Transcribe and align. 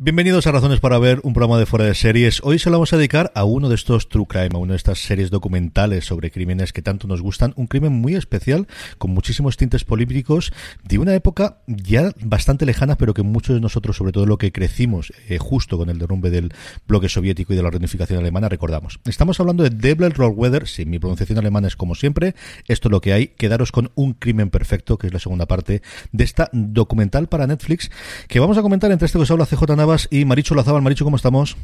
Bienvenidos 0.00 0.46
a 0.46 0.52
Razones 0.52 0.78
para 0.78 1.00
Ver, 1.00 1.18
un 1.24 1.32
programa 1.32 1.58
de 1.58 1.66
fuera 1.66 1.84
de 1.84 1.92
series. 1.96 2.40
Hoy 2.44 2.60
se 2.60 2.70
lo 2.70 2.76
vamos 2.76 2.92
a 2.92 2.96
dedicar 2.96 3.32
a 3.34 3.42
uno 3.42 3.68
de 3.68 3.74
estos 3.74 4.08
True 4.08 4.26
Crime, 4.28 4.50
a 4.52 4.58
una 4.58 4.74
de 4.74 4.76
estas 4.76 5.00
series 5.00 5.28
documentales 5.28 6.04
sobre 6.04 6.30
crímenes 6.30 6.72
que 6.72 6.82
tanto 6.82 7.08
nos 7.08 7.20
gustan. 7.20 7.52
Un 7.56 7.66
crimen 7.66 7.94
muy 7.94 8.14
especial, 8.14 8.68
con 8.98 9.10
muchísimos 9.10 9.56
tintes 9.56 9.82
políticos, 9.82 10.52
de 10.84 11.00
una 11.00 11.16
época 11.16 11.62
ya 11.66 12.12
bastante 12.22 12.64
lejana, 12.64 12.96
pero 12.96 13.12
que 13.12 13.24
muchos 13.24 13.56
de 13.56 13.60
nosotros, 13.60 13.96
sobre 13.96 14.12
todo 14.12 14.24
lo 14.24 14.38
que 14.38 14.52
crecimos 14.52 15.12
eh, 15.28 15.38
justo 15.38 15.76
con 15.76 15.90
el 15.90 15.98
derrumbe 15.98 16.30
del 16.30 16.52
bloque 16.86 17.08
soviético 17.08 17.52
y 17.52 17.56
de 17.56 17.64
la 17.64 17.70
reunificación 17.70 18.20
alemana, 18.20 18.48
recordamos. 18.48 19.00
Estamos 19.04 19.40
hablando 19.40 19.64
de 19.64 19.70
Devil 19.70 20.14
Weather, 20.16 20.68
si 20.68 20.86
mi 20.86 21.00
pronunciación 21.00 21.40
alemana 21.40 21.66
es 21.66 21.74
como 21.74 21.96
siempre, 21.96 22.36
esto 22.68 22.86
es 22.86 22.92
lo 22.92 23.00
que 23.00 23.14
hay. 23.14 23.26
Quedaros 23.26 23.72
con 23.72 23.90
Un 23.96 24.12
crimen 24.12 24.50
perfecto, 24.50 24.96
que 24.96 25.08
es 25.08 25.12
la 25.12 25.18
segunda 25.18 25.46
parte 25.46 25.82
de 26.12 26.22
esta 26.22 26.50
documental 26.52 27.26
para 27.26 27.48
Netflix, 27.48 27.90
que 28.28 28.38
vamos 28.38 28.56
a 28.58 28.62
comentar 28.62 28.92
entre 28.92 29.06
este 29.06 29.18
que 29.18 29.24
os 29.24 29.30
habla 29.32 29.44
CJ 29.44 29.87
Navas 29.88 30.08
y 30.10 30.26
Maricho 30.26 30.54
Lazábal. 30.54 30.82
Maricho, 30.82 31.04
¿cómo 31.04 31.16
estamos? 31.16 31.56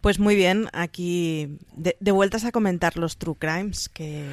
Pues 0.00 0.20
muy 0.20 0.36
bien, 0.36 0.68
aquí 0.72 1.58
de, 1.76 2.12
vueltas 2.12 2.44
a 2.44 2.52
comentar 2.52 2.96
los 2.96 3.16
true 3.16 3.34
crimes, 3.36 3.88
que, 3.88 4.28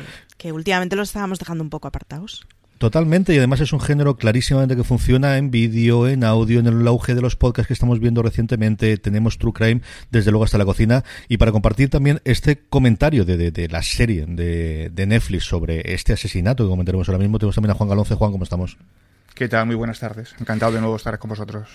últimamente 0.51 0.95
los 0.95 1.09
estábamos 1.09 1.39
dejando 1.39 1.63
un 1.63 1.71
poco 1.71 1.87
apartados. 1.87 2.45
Totalmente, 2.77 3.33
y 3.33 3.37
además 3.37 3.61
es 3.61 3.73
un 3.73 3.79
género 3.79 4.17
clarísimamente 4.17 4.75
que 4.75 4.83
funciona 4.83 5.37
en 5.37 5.49
vídeo, 5.49 6.07
en 6.07 6.23
audio, 6.23 6.59
en 6.59 6.67
el 6.67 6.87
auge 6.87 7.15
de 7.15 7.21
los 7.21 7.35
podcasts 7.35 7.67
que 7.67 7.73
estamos 7.73 7.99
viendo 7.99 8.21
recientemente. 8.21 8.97
Tenemos 8.97 9.37
True 9.37 9.53
Crime 9.53 9.81
desde 10.11 10.29
luego 10.31 10.43
hasta 10.43 10.57
la 10.57 10.65
cocina. 10.65 11.03
Y 11.27 11.37
para 11.37 11.51
compartir 11.51 11.89
también 11.89 12.21
este 12.25 12.57
comentario 12.57 13.23
de, 13.23 13.51
de, 13.51 13.67
la 13.69 13.81
serie 13.81 14.25
de, 14.27 14.89
de, 14.89 15.05
Netflix 15.07 15.45
sobre 15.45 15.93
este 15.93 16.13
asesinato 16.13 16.63
que 16.63 16.69
comentaremos 16.69 17.07
ahora 17.07 17.19
mismo, 17.19 17.39
tenemos 17.39 17.55
también 17.55 17.71
a 17.71 17.75
Juan 17.75 17.89
Galonce. 17.89 18.15
Juan, 18.15 18.31
¿cómo 18.31 18.43
estamos? 18.43 18.77
¿Qué 19.33 19.47
tal? 19.47 19.65
Muy 19.65 19.75
buenas 19.75 19.99
tardes. 19.99 20.35
Encantado 20.39 20.73
de 20.73 20.81
nuevo 20.81 20.95
estar 20.95 21.17
con 21.17 21.29
vosotros. 21.29 21.67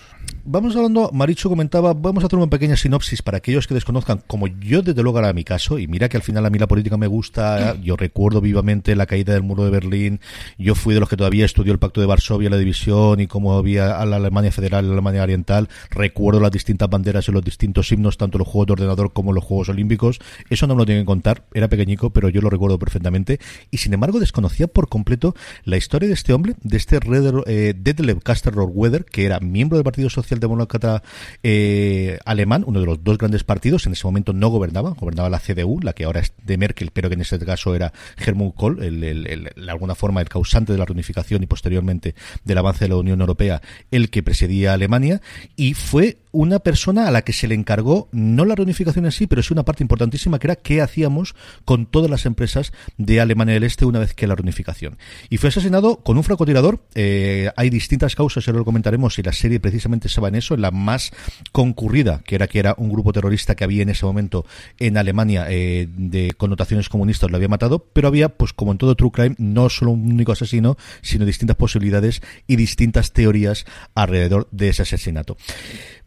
Vamos 0.45 0.75
hablando, 0.75 1.09
Maricho 1.11 1.49
comentaba, 1.49 1.93
vamos 1.93 2.23
a 2.23 2.27
hacer 2.27 2.37
una 2.37 2.49
pequeña 2.49 2.77
sinopsis 2.77 3.21
para 3.21 3.39
aquellos 3.39 3.67
que 3.67 3.73
desconozcan, 3.73 4.23
como 4.27 4.47
yo 4.47 4.81
desde 4.81 5.03
luego 5.03 5.19
era 5.19 5.33
mi 5.33 5.43
caso, 5.43 5.77
y 5.77 5.87
mira 5.87 6.07
que 6.07 6.15
al 6.15 6.23
final 6.23 6.45
a 6.45 6.49
mí 6.49 6.57
la 6.57 6.67
política 6.67 6.95
me 6.95 7.07
gusta, 7.07 7.75
yo 7.81 7.97
recuerdo 7.97 8.39
vivamente 8.39 8.95
la 8.95 9.05
caída 9.05 9.33
del 9.33 9.43
muro 9.43 9.65
de 9.65 9.71
Berlín, 9.71 10.21
yo 10.57 10.75
fui 10.75 10.93
de 10.93 11.01
los 11.01 11.09
que 11.09 11.17
todavía 11.17 11.43
estudió 11.43 11.73
el 11.73 11.79
Pacto 11.79 11.99
de 11.99 12.07
Varsovia, 12.07 12.49
la 12.49 12.57
división 12.57 13.19
y 13.19 13.27
cómo 13.27 13.57
había 13.57 13.99
a 13.99 14.05
la 14.05 14.15
Alemania 14.17 14.51
Federal 14.51 14.85
y 14.85 14.87
la 14.87 14.93
Alemania 14.93 15.23
Oriental, 15.23 15.67
recuerdo 15.89 16.39
las 16.39 16.51
distintas 16.51 16.89
banderas 16.89 17.27
en 17.27 17.33
los 17.33 17.43
distintos 17.43 17.91
himnos, 17.91 18.17
tanto 18.17 18.37
los 18.37 18.47
Juegos 18.47 18.67
de 18.67 18.73
Ordenador 18.73 19.11
como 19.11 19.33
los 19.33 19.43
Juegos 19.43 19.67
Olímpicos, 19.67 20.19
eso 20.49 20.67
no 20.67 20.75
me 20.75 20.81
lo 20.81 20.85
tienen 20.85 21.03
que 21.03 21.07
contar, 21.07 21.43
era 21.53 21.67
pequeñico, 21.67 22.11
pero 22.11 22.29
yo 22.29 22.39
lo 22.39 22.49
recuerdo 22.49 22.79
perfectamente, 22.79 23.39
y 23.71 23.79
sin 23.79 23.93
embargo 23.93 24.21
desconocía 24.21 24.67
por 24.67 24.87
completo 24.87 25.35
la 25.65 25.75
historia 25.75 26.07
de 26.07 26.13
este 26.13 26.31
hombre, 26.31 26.55
de 26.61 26.77
este 26.77 27.01
Red, 27.01 27.25
eh, 27.47 27.73
Detlef 27.75 28.17
Weather, 28.55 29.05
que 29.05 29.25
era 29.25 29.39
miembro 29.39 29.77
del 29.77 29.83
Partido 29.83 30.09
Socialdemócrata 30.09 31.03
eh, 31.43 32.19
alemán, 32.25 32.63
uno 32.67 32.79
de 32.79 32.85
los 32.85 33.03
dos 33.03 33.17
grandes 33.17 33.43
partidos, 33.43 33.85
en 33.85 33.93
ese 33.93 34.05
momento 34.05 34.33
no 34.33 34.49
gobernaba, 34.49 34.91
gobernaba 34.91 35.29
la 35.29 35.39
CDU, 35.39 35.79
la 35.81 35.93
que 35.93 36.05
ahora 36.05 36.21
es 36.21 36.33
de 36.43 36.57
Merkel, 36.57 36.91
pero 36.93 37.09
que 37.09 37.15
en 37.15 37.21
ese 37.21 37.39
caso 37.39 37.75
era 37.75 37.93
Helmut 38.17 38.55
Kohl, 38.55 38.83
el, 38.83 38.99
de 38.99 39.71
alguna 39.71 39.95
forma 39.95 40.21
el 40.21 40.29
causante 40.29 40.73
de 40.73 40.79
la 40.79 40.85
reunificación 40.85 41.43
y 41.43 41.47
posteriormente 41.47 42.15
del 42.43 42.57
avance 42.57 42.85
de 42.85 42.89
la 42.89 42.97
Unión 42.97 43.21
Europea, 43.21 43.61
el 43.91 44.09
que 44.09 44.23
presidía 44.23 44.73
Alemania, 44.73 45.21
y 45.55 45.73
fue 45.73 46.17
una 46.37 46.59
persona 46.59 47.07
a 47.07 47.11
la 47.11 47.23
que 47.23 47.33
se 47.33 47.47
le 47.47 47.55
encargó 47.55 48.09
no 48.11 48.45
la 48.45 48.53
reunificación 48.53 49.05
en 49.05 49.11
sí, 49.11 49.25
pero 49.25 49.41
sí 49.41 49.53
una 49.53 49.65
parte 49.65 49.83
importantísima 49.83 50.37
que 50.37 50.45
era 50.45 50.55
qué 50.55 50.81
hacíamos 50.81 51.33
con 51.65 51.87
todas 51.87 52.11
las 52.11 52.27
empresas 52.27 52.73
de 52.95 53.19
Alemania 53.19 53.55
del 53.55 53.63
Este 53.63 53.85
una 53.85 53.97
vez 53.97 54.13
que 54.13 54.27
la 54.27 54.35
reunificación. 54.35 54.99
Y 55.31 55.37
fue 55.37 55.49
asesinado 55.49 56.03
con 56.03 56.15
un 56.15 56.23
francotirador. 56.23 56.79
Eh, 56.93 57.49
hay 57.57 57.71
distintas 57.71 58.15
causas, 58.15 58.45
ya 58.45 58.53
lo 58.53 58.63
comentaremos, 58.63 59.17
y 59.17 59.23
la 59.23 59.33
serie 59.33 59.59
precisamente 59.59 60.09
se 60.09 60.21
va 60.21 60.27
en 60.27 60.35
eso, 60.35 60.53
en 60.53 60.61
la 60.61 60.69
más 60.69 61.09
concurrida, 61.51 62.21
que 62.23 62.35
era 62.35 62.45
que 62.45 62.59
era 62.59 62.75
un 62.77 62.91
grupo 62.91 63.11
terrorista 63.13 63.55
que 63.55 63.63
había 63.63 63.81
en 63.81 63.89
ese 63.89 64.05
momento 64.05 64.45
en 64.77 64.97
Alemania 64.97 65.47
eh, 65.49 65.87
de 65.89 66.33
connotaciones 66.37 66.87
comunistas, 66.87 67.31
lo 67.31 67.37
había 67.37 67.47
matado, 67.47 67.79
pero 67.93 68.09
había, 68.09 68.29
pues 68.29 68.53
como 68.53 68.71
en 68.73 68.77
todo 68.77 68.93
True 68.95 69.11
Crime, 69.11 69.35
no 69.39 69.69
solo 69.69 69.89
un 69.89 70.11
único 70.11 70.33
asesino, 70.33 70.77
sino 71.01 71.25
distintas 71.25 71.57
posibilidades 71.57 72.21
y 72.45 72.57
distintas 72.57 73.11
teorías 73.11 73.65
alrededor 73.95 74.47
de 74.51 74.69
ese 74.69 74.83
asesinato. 74.83 75.35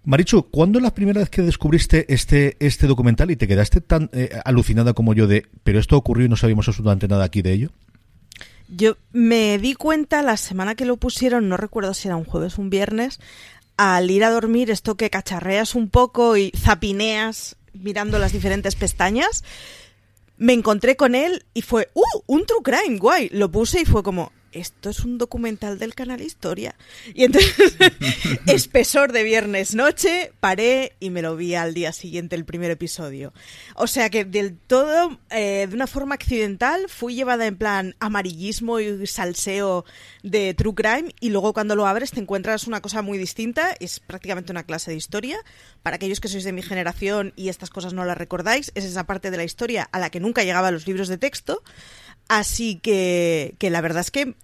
Marichu, 0.04 0.48
¿cuándo 0.50 0.78
es 0.78 0.82
la 0.82 0.94
primera 0.94 1.20
vez 1.20 1.28
que 1.28 1.42
descubriste 1.42 2.12
este, 2.12 2.56
este 2.58 2.86
documental 2.86 3.30
y 3.30 3.36
te 3.36 3.46
quedaste 3.46 3.80
tan 3.80 4.08
eh, 4.12 4.30
alucinada 4.44 4.94
como 4.94 5.12
yo 5.14 5.26
de, 5.26 5.46
pero 5.62 5.78
esto 5.78 5.96
ocurrió 5.96 6.26
y 6.26 6.28
no 6.28 6.36
sabíamos 6.36 6.66
absolutamente 6.68 7.08
nada 7.08 7.24
aquí 7.24 7.42
de 7.42 7.52
ello? 7.52 7.70
Yo 8.68 8.96
me 9.12 9.58
di 9.58 9.74
cuenta 9.74 10.22
la 10.22 10.36
semana 10.36 10.74
que 10.74 10.84
lo 10.84 10.96
pusieron, 10.96 11.48
no 11.48 11.56
recuerdo 11.56 11.92
si 11.92 12.08
era 12.08 12.16
un 12.16 12.24
jueves 12.24 12.58
o 12.58 12.62
un 12.62 12.70
viernes, 12.70 13.20
al 13.76 14.10
ir 14.10 14.24
a 14.24 14.30
dormir, 14.30 14.70
esto 14.70 14.96
que 14.96 15.10
cacharreas 15.10 15.74
un 15.74 15.88
poco 15.88 16.36
y 16.36 16.52
zapineas 16.56 17.56
mirando 17.72 18.18
las 18.18 18.32
diferentes 18.32 18.76
pestañas, 18.76 19.44
me 20.36 20.54
encontré 20.54 20.96
con 20.96 21.14
él 21.14 21.44
y 21.52 21.62
fue, 21.62 21.90
¡uh! 21.94 22.22
Un 22.26 22.46
true 22.46 22.62
crime, 22.62 22.98
guay. 22.98 23.28
Lo 23.30 23.50
puse 23.50 23.82
y 23.82 23.84
fue 23.84 24.02
como, 24.02 24.32
esto 24.52 24.90
es 24.90 25.00
un 25.00 25.18
documental 25.18 25.78
del 25.78 25.94
canal 25.94 26.20
Historia. 26.20 26.74
Y 27.14 27.24
entonces, 27.24 27.76
espesor 28.46 29.12
de 29.12 29.22
viernes 29.22 29.74
noche, 29.74 30.32
paré 30.40 30.96
y 31.00 31.10
me 31.10 31.22
lo 31.22 31.36
vi 31.36 31.54
al 31.54 31.74
día 31.74 31.92
siguiente 31.92 32.36
el 32.36 32.44
primer 32.44 32.70
episodio. 32.70 33.32
O 33.74 33.86
sea 33.86 34.10
que 34.10 34.24
del 34.24 34.56
todo, 34.56 35.18
eh, 35.30 35.66
de 35.68 35.74
una 35.74 35.86
forma 35.86 36.14
accidental, 36.14 36.86
fui 36.88 37.14
llevada 37.14 37.46
en 37.46 37.56
plan 37.56 37.96
amarillismo 38.00 38.80
y 38.80 39.06
salseo 39.06 39.84
de 40.22 40.54
True 40.54 40.74
Crime 40.74 41.14
y 41.20 41.30
luego 41.30 41.52
cuando 41.52 41.76
lo 41.76 41.86
abres 41.86 42.10
te 42.10 42.20
encuentras 42.20 42.66
una 42.66 42.80
cosa 42.80 43.02
muy 43.02 43.18
distinta, 43.18 43.74
es 43.80 44.00
prácticamente 44.00 44.52
una 44.52 44.64
clase 44.64 44.90
de 44.90 44.96
historia. 44.96 45.38
Para 45.82 45.96
aquellos 45.96 46.20
que 46.20 46.28
sois 46.28 46.44
de 46.44 46.52
mi 46.52 46.62
generación 46.62 47.32
y 47.36 47.48
estas 47.48 47.70
cosas 47.70 47.92
no 47.92 48.04
las 48.04 48.18
recordáis, 48.18 48.72
es 48.74 48.84
esa 48.84 49.04
parte 49.04 49.30
de 49.30 49.36
la 49.36 49.44
historia 49.44 49.88
a 49.92 49.98
la 49.98 50.10
que 50.10 50.20
nunca 50.20 50.42
llegaba 50.42 50.70
los 50.70 50.86
libros 50.86 51.08
de 51.08 51.18
texto. 51.18 51.62
Así 52.28 52.76
que, 52.76 53.54
que 53.58 53.70
la 53.70 53.80
verdad 53.80 54.00
es 54.00 54.10
que 54.10 54.34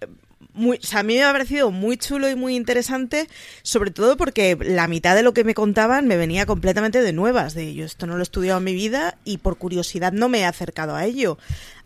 muy, 0.57 0.79
a 0.93 1.03
mí 1.03 1.15
me 1.15 1.23
ha 1.23 1.31
parecido 1.31 1.71
muy 1.71 1.97
chulo 1.97 2.29
y 2.29 2.35
muy 2.35 2.55
interesante, 2.55 3.27
sobre 3.61 3.91
todo 3.91 4.17
porque 4.17 4.57
la 4.59 4.87
mitad 4.87 5.15
de 5.15 5.23
lo 5.23 5.33
que 5.33 5.43
me 5.43 5.53
contaban 5.53 6.07
me 6.07 6.17
venía 6.17 6.45
completamente 6.45 7.01
de 7.01 7.13
nuevas, 7.13 7.53
de 7.53 7.67
ello. 7.67 7.85
Esto 7.85 8.07
no 8.07 8.15
lo 8.15 8.19
he 8.19 8.23
estudiado 8.23 8.57
en 8.57 8.65
mi 8.65 8.73
vida 8.73 9.17
y 9.23 9.37
por 9.37 9.57
curiosidad 9.57 10.11
no 10.11 10.29
me 10.29 10.39
he 10.39 10.45
acercado 10.45 10.95
a 10.95 11.05
ello. 11.05 11.37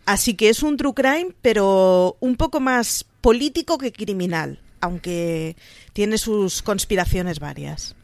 Así 0.06 0.34
que 0.34 0.50
es 0.50 0.64
un 0.64 0.78
true 0.78 0.94
crime, 0.94 1.34
pero 1.42 2.18
un 2.20 2.36
poco 2.38 2.60
más 2.60 3.06
político 3.20 3.78
que 3.78 3.92
criminal, 3.92 4.60
aunque 4.80 5.56
tiene 5.94 6.18
sus 6.18 6.62
conspiraciones 6.62 7.40
varias. 7.40 7.96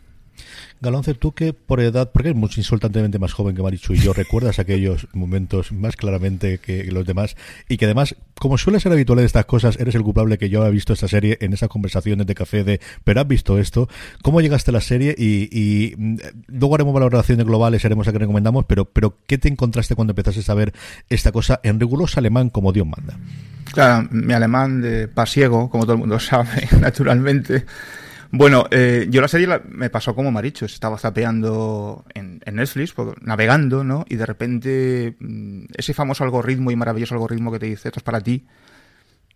Galonce, 0.80 1.14
tú 1.16 1.34
que 1.34 1.54
por 1.54 1.80
edad, 1.80 2.12
porque 2.12 2.30
eres 2.30 2.40
mucho 2.40 2.60
insultantemente 2.60 3.20
más 3.20 3.34
joven 3.34 3.56
que 3.56 3.64
Marichu 3.64 3.94
y 3.94 4.00
yo, 4.00 4.14
recuerdas 4.14 4.60
aquellos 4.60 5.08
momentos 5.14 5.72
más 5.72 5.96
claramente 5.96 6.60
que 6.60 6.84
los 6.92 7.06
demás 7.06 7.36
y 7.68 7.78
que 7.78 7.86
además, 7.86 8.16
como 8.36 8.58
suele 8.58 8.80
ser 8.80 8.92
habitual 8.92 9.20
en 9.20 9.26
estas 9.26 9.46
cosas, 9.46 9.78
eres 9.80 9.96
el 9.96 10.04
culpable 10.04 10.38
que 10.38 10.50
yo 10.50 10.66
he 10.66 10.72
visto 10.72 10.94
esta 10.94 11.08
serie 11.08 11.38
en 11.42 11.54
esas 11.54 11.70
conversaciones 11.70 12.28
de 12.28 12.36
café 12.36 12.64
de, 12.64 12.80
pero 13.04 13.22
has 13.22 13.28
visto 13.28 13.58
esto, 13.58 13.90
¿cómo 14.22 14.42
llegaste 14.42 14.72
a 14.72 14.74
la 14.74 14.82
serie? 14.82 15.16
Y, 15.18 15.94
mm, 15.98 16.18
luego 16.48 16.76
haremos 16.76 16.94
valoraciones 16.94 17.46
globales, 17.46 17.84
haremos 17.86 18.08
a 18.08 18.12
que 18.12 18.20
recomendamos, 18.20 18.66
pero, 18.66 18.86
pero 18.86 19.18
¿qué 19.26 19.38
te 19.38 19.48
encontraste 19.48 19.96
cuando 19.96 20.12
empezaste 20.12 20.52
a 20.52 20.56
ver 20.56 20.74
esta 21.10 21.32
cosa 21.32 21.60
en 21.64 21.80
riguroso 21.80 22.20
alemán 22.20 22.50
como 22.50 22.72
Dios 22.72 22.86
manda? 22.86 23.18
Claro, 23.74 24.08
mi 24.12 24.34
alemán 24.34 24.82
de 24.82 25.08
pasiego, 25.08 25.70
como 25.70 25.84
todo 25.84 25.94
el 25.94 26.00
mundo 26.00 26.20
sabe, 26.20 26.68
naturalmente. 26.80 27.66
Bueno, 28.32 28.66
eh, 28.72 29.08
yo 29.10 29.22
la 29.22 29.28
serie 29.28 29.48
me 29.70 29.90
pasó 29.90 30.14
como 30.14 30.32
Maricho, 30.32 30.66
estaba 30.66 30.98
zapeando 30.98 32.06
en, 32.14 32.42
Netflix, 32.52 32.94
pues, 32.94 33.10
navegando, 33.22 33.84
¿no? 33.84 34.06
Y 34.10 34.16
de 34.16 34.26
repente 34.26 35.16
mm, 35.20 35.66
ese 35.76 35.94
famoso 35.94 36.24
algoritmo 36.24 36.72
y 36.72 36.76
maravilloso 36.76 37.16
algoritmo 37.16 37.52
que 37.52 37.60
te 37.60 37.66
dice, 37.68 37.90
esto 37.90 38.00
es 38.00 38.04
para 38.04 38.22
ti. 38.22 38.46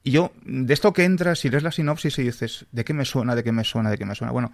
Y 0.04 0.12
yo, 0.12 0.34
de 0.44 0.74
esto 0.74 0.94
que 0.94 1.04
entras 1.04 1.46
y 1.46 1.50
lees 1.50 1.64
la 1.64 1.72
sinopsis 1.72 2.18
y 2.20 2.24
dices, 2.24 2.66
¿de 2.72 2.84
qué 2.84 2.94
me 2.94 3.06
suena, 3.06 3.36
de 3.36 3.44
qué 3.44 3.52
me 3.52 3.64
suena, 3.64 3.92
de 3.92 3.98
qué 3.98 4.06
me 4.06 4.16
suena? 4.16 4.32
Bueno, 4.32 4.52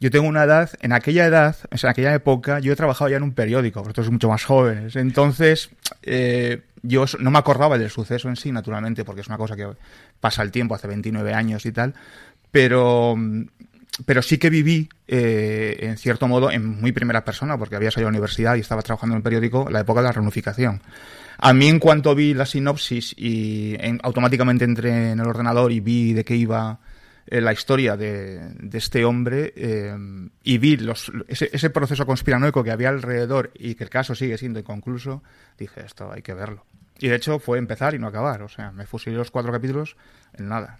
yo 0.00 0.10
tengo 0.10 0.26
una 0.26 0.44
edad, 0.44 0.70
en 0.80 0.92
aquella 0.92 1.26
edad, 1.26 1.56
en 1.70 1.88
aquella 1.88 2.14
época, 2.14 2.58
yo 2.58 2.72
he 2.72 2.76
trabajado 2.76 3.10
ya 3.10 3.18
en 3.18 3.22
un 3.22 3.32
periódico, 3.32 3.80
vosotros 3.80 4.10
mucho 4.10 4.28
más 4.28 4.44
jóvenes. 4.44 4.96
Entonces, 4.96 5.70
eh, 6.02 6.62
yo 6.82 7.04
no 7.18 7.30
me 7.30 7.38
acordaba 7.38 7.78
del 7.78 7.90
suceso 7.90 8.28
en 8.28 8.36
sí, 8.36 8.50
naturalmente, 8.50 9.04
porque 9.04 9.20
es 9.20 9.28
una 9.28 9.36
cosa 9.36 9.56
que 9.56 9.68
pasa 10.18 10.42
el 10.42 10.50
tiempo, 10.50 10.74
hace 10.74 10.88
29 10.88 11.34
años 11.34 11.66
y 11.66 11.72
tal. 11.72 11.94
Pero 12.50 13.14
mm, 13.16 13.42
pero 14.06 14.22
sí 14.22 14.38
que 14.38 14.50
viví, 14.50 14.88
eh, 15.08 15.78
en 15.80 15.96
cierto 15.98 16.28
modo, 16.28 16.50
en 16.50 16.80
muy 16.80 16.92
primera 16.92 17.24
persona, 17.24 17.58
porque 17.58 17.76
había 17.76 17.90
salido 17.90 18.08
a 18.08 18.10
la 18.10 18.16
universidad 18.16 18.56
y 18.56 18.60
estaba 18.60 18.82
trabajando 18.82 19.14
en 19.14 19.18
el 19.18 19.22
periódico, 19.22 19.68
la 19.70 19.80
época 19.80 20.00
de 20.00 20.06
la 20.06 20.12
reunificación. 20.12 20.82
A 21.38 21.52
mí, 21.52 21.68
en 21.68 21.78
cuanto 21.78 22.14
vi 22.14 22.34
la 22.34 22.46
sinopsis 22.46 23.14
y 23.16 23.76
automáticamente 24.02 24.64
entré 24.64 25.12
en 25.12 25.20
el 25.20 25.26
ordenador 25.26 25.72
y 25.72 25.80
vi 25.80 26.12
de 26.12 26.24
qué 26.24 26.36
iba 26.36 26.80
eh, 27.26 27.40
la 27.40 27.52
historia 27.52 27.96
de, 27.96 28.40
este 28.72 29.04
hombre 29.04 29.52
eh, 29.56 29.96
y 30.44 30.58
vi 30.58 30.76
los, 30.76 31.10
ese, 31.28 31.48
ese, 31.52 31.70
proceso 31.70 32.04
conspiranoico 32.04 32.62
que 32.62 32.70
había 32.70 32.90
alrededor 32.90 33.50
y 33.54 33.74
que 33.74 33.84
el 33.84 33.90
caso 33.90 34.14
sigue 34.14 34.36
siendo 34.36 34.58
inconcluso, 34.58 35.22
dije, 35.58 35.82
esto 35.84 36.12
hay 36.12 36.22
que 36.22 36.34
verlo. 36.34 36.64
Y 36.98 37.08
de 37.08 37.16
hecho 37.16 37.38
fue 37.38 37.58
empezar 37.58 37.94
y 37.94 37.98
no 37.98 38.06
acabar. 38.06 38.42
O 38.42 38.48
sea, 38.48 38.72
me 38.72 38.86
fusilé 38.86 39.16
los 39.16 39.30
cuatro 39.30 39.50
capítulos 39.50 39.96
en 40.34 40.48
nada. 40.48 40.78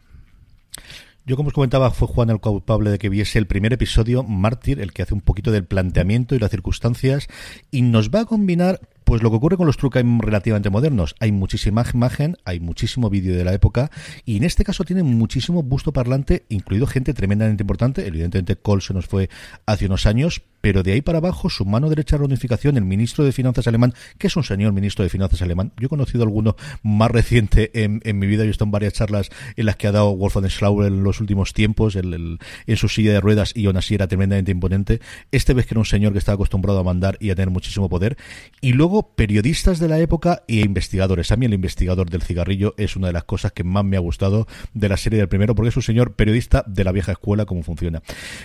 Yo, 1.30 1.36
como 1.36 1.46
os 1.46 1.54
comentaba, 1.54 1.92
fue 1.92 2.08
Juan 2.08 2.28
el 2.30 2.40
culpable 2.40 2.90
de 2.90 2.98
que 2.98 3.08
viese 3.08 3.38
el 3.38 3.46
primer 3.46 3.72
episodio, 3.72 4.24
Mártir, 4.24 4.80
el 4.80 4.92
que 4.92 5.02
hace 5.02 5.14
un 5.14 5.20
poquito 5.20 5.52
del 5.52 5.64
planteamiento 5.64 6.34
y 6.34 6.40
las 6.40 6.50
circunstancias, 6.50 7.28
y 7.70 7.82
nos 7.82 8.10
va 8.10 8.22
a 8.22 8.24
combinar 8.24 8.80
pues 9.04 9.22
lo 9.22 9.30
que 9.30 9.36
ocurre 9.36 9.56
con 9.56 9.66
los 9.66 9.76
Crime 9.76 10.20
relativamente 10.22 10.70
modernos, 10.70 11.14
hay 11.18 11.30
muchísima 11.30 11.84
imagen, 11.94 12.36
hay 12.44 12.58
muchísimo 12.60 13.10
vídeo 13.10 13.36
de 13.36 13.44
la 13.44 13.52
época 13.52 13.90
y 14.24 14.36
en 14.36 14.44
este 14.44 14.62
caso 14.62 14.84
tiene 14.84 15.02
muchísimo 15.02 15.64
busto 15.64 15.92
parlante, 15.92 16.46
incluido 16.48 16.86
gente 16.86 17.12
tremendamente 17.12 17.64
importante. 17.64 18.06
Evidentemente 18.06 18.54
Cole 18.54 18.80
se 18.82 18.94
nos 18.94 19.06
fue 19.06 19.28
hace 19.66 19.86
unos 19.86 20.06
años, 20.06 20.42
pero 20.60 20.82
de 20.82 20.92
ahí 20.92 21.00
para 21.00 21.18
abajo, 21.18 21.50
su 21.50 21.64
mano 21.64 21.88
derecha 21.88 22.16
de 22.16 22.20
la 22.20 22.26
unificación, 22.26 22.76
el 22.76 22.84
ministro 22.84 23.24
de 23.24 23.32
Finanzas 23.32 23.66
alemán, 23.66 23.94
que 24.18 24.26
es 24.26 24.36
un 24.36 24.44
señor 24.44 24.72
ministro 24.72 25.02
de 25.02 25.08
Finanzas 25.08 25.42
alemán. 25.42 25.72
Yo 25.78 25.86
he 25.86 25.88
conocido 25.88 26.22
alguno 26.22 26.56
más 26.82 27.10
reciente 27.10 27.70
en, 27.84 28.00
mi 28.18 28.26
vida. 28.26 28.44
Yo 28.44 28.48
he 28.48 28.50
estado 28.50 28.66
en 28.66 28.72
varias 28.72 28.92
charlas 28.92 29.30
en 29.56 29.66
las 29.66 29.76
que 29.76 29.86
ha 29.86 29.92
dado 29.92 30.14
Wolfgang 30.16 30.48
Schlauer 30.48 30.88
en 30.88 31.02
los 31.02 31.20
últimos 31.20 31.54
tiempos, 31.54 31.96
en 31.96 32.38
su 32.76 32.88
silla 32.88 33.12
de 33.12 33.20
ruedas, 33.20 33.52
y 33.54 33.66
aún 33.66 33.76
así 33.76 33.94
era 33.94 34.08
tremendamente 34.08 34.52
imponente. 34.52 35.00
Este 35.32 35.54
vez 35.54 35.66
que 35.66 35.74
era 35.74 35.80
un 35.80 35.86
señor 35.86 36.12
que 36.12 36.18
estaba 36.18 36.34
acostumbrado 36.34 36.78
a 36.78 36.84
mandar 36.84 37.16
y 37.20 37.30
a 37.30 37.34
tener 37.34 37.50
muchísimo 37.50 37.88
poder. 37.88 38.16
Y 38.60 38.72
luego, 38.72 39.14
periodistas 39.14 39.78
de 39.78 39.88
la 39.88 39.98
época 39.98 40.42
e 40.48 40.60
investigadores. 40.60 41.32
A 41.32 41.36
mí 41.36 41.46
el 41.46 41.54
investigador 41.54 42.10
del 42.10 42.22
cigarrillo 42.22 42.74
es 42.76 42.96
una 42.96 43.06
de 43.06 43.12
las 43.14 43.24
cosas 43.24 43.52
que 43.52 43.64
más 43.64 43.84
me 43.84 43.96
ha 43.96 44.00
gustado 44.00 44.46
de 44.74 44.88
la 44.88 44.96
serie 44.96 45.18
del 45.18 45.28
primero, 45.28 45.54
porque 45.54 45.70
es 45.70 45.76
un 45.76 45.82
señor 45.82 46.14
periodista 46.14 46.64
de 46.66 46.84
la 46.84 46.92
vieja 46.92 47.12
escuela, 47.12 47.46
cómo 47.46 47.62
funciona. 47.62 48.02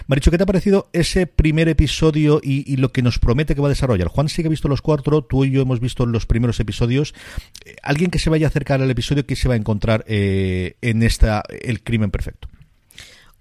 Maricho, 0.08 0.32
¿qué 0.32 0.38
te 0.38 0.44
ha 0.44 0.48
parecido 0.48 0.90
ese 0.94 1.28
primer 1.28 1.68
episodio? 1.68 2.05
Y, 2.14 2.76
lo 2.78 2.92
que 2.92 3.02
nos 3.02 3.20
promete 3.20 3.56
que 3.56 3.62
va 3.62 3.68
a 3.68 3.70
desarrollar. 3.70 4.08
Juan 4.08 4.30
sí 4.30 4.42
que 4.42 4.48
ha 4.48 4.50
visto 4.50 4.68
los 4.68 4.82
cuatro, 4.82 5.24
tú 5.24 5.46
y 5.46 5.52
yo 5.52 5.62
hemos 5.62 5.80
visto 5.80 6.06
los 6.06 6.26
primeros 6.26 6.60
episodios. 6.60 7.14
Eh, 7.66 7.76
alguien 7.84 8.12
que 8.12 8.20
se 8.20 8.30
vaya 8.30 8.48
a 8.48 8.50
acercar 8.50 8.82
al 8.82 8.92
episodio, 8.92 9.26
¿qué 9.26 9.36
se 9.36 9.48
va 9.48 9.54
a 9.54 9.58
encontrar 9.58 10.04
eh, 10.08 10.76
en 10.82 11.04
esta 11.04 11.44
El 11.62 11.82
crimen 11.84 12.12
perfecto? 12.12 12.48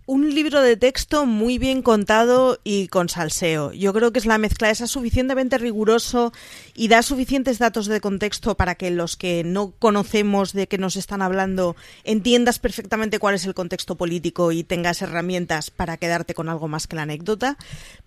Un 0.07 0.35
libro 0.35 0.61
de 0.61 0.77
texto 0.77 1.25
muy 1.25 1.59
bien 1.59 1.81
contado 1.81 2.61
y 2.63 2.89
con 2.89 3.09
salseo. 3.09 3.73
Yo 3.73 3.93
creo 3.95 4.13
que 4.13 4.19
es 4.19 4.27
la 4.27 4.39
mezcla, 4.39 4.71
esa 4.71 4.87
suficientemente 4.87 5.57
riguroso 5.57 6.33
y 6.75 6.89
da 6.89 7.03
suficientes 7.03 7.59
datos 7.59 7.87
de 7.87 8.01
contexto 8.01 8.55
para 8.57 8.75
que 8.75 8.91
los 8.91 9.17
que 9.17 9.45
no 9.45 9.73
conocemos 9.79 10.53
de 10.53 10.69
qué 10.69 10.77
nos 10.77 10.97
están 10.97 11.23
hablando 11.23 11.75
entiendas 12.05 12.59
perfectamente 12.59 13.19
cuál 13.19 13.37
es 13.37 13.47
el 13.47 13.55
contexto 13.55 13.97
político 13.97 14.53
y 14.53 14.63
tengas 14.63 15.01
herramientas 15.01 15.71
para 15.71 15.97
quedarte 15.97 16.35
con 16.35 16.49
algo 16.49 16.69
más 16.69 16.87
que 16.87 16.97
la 16.97 17.03
anécdota. 17.03 17.57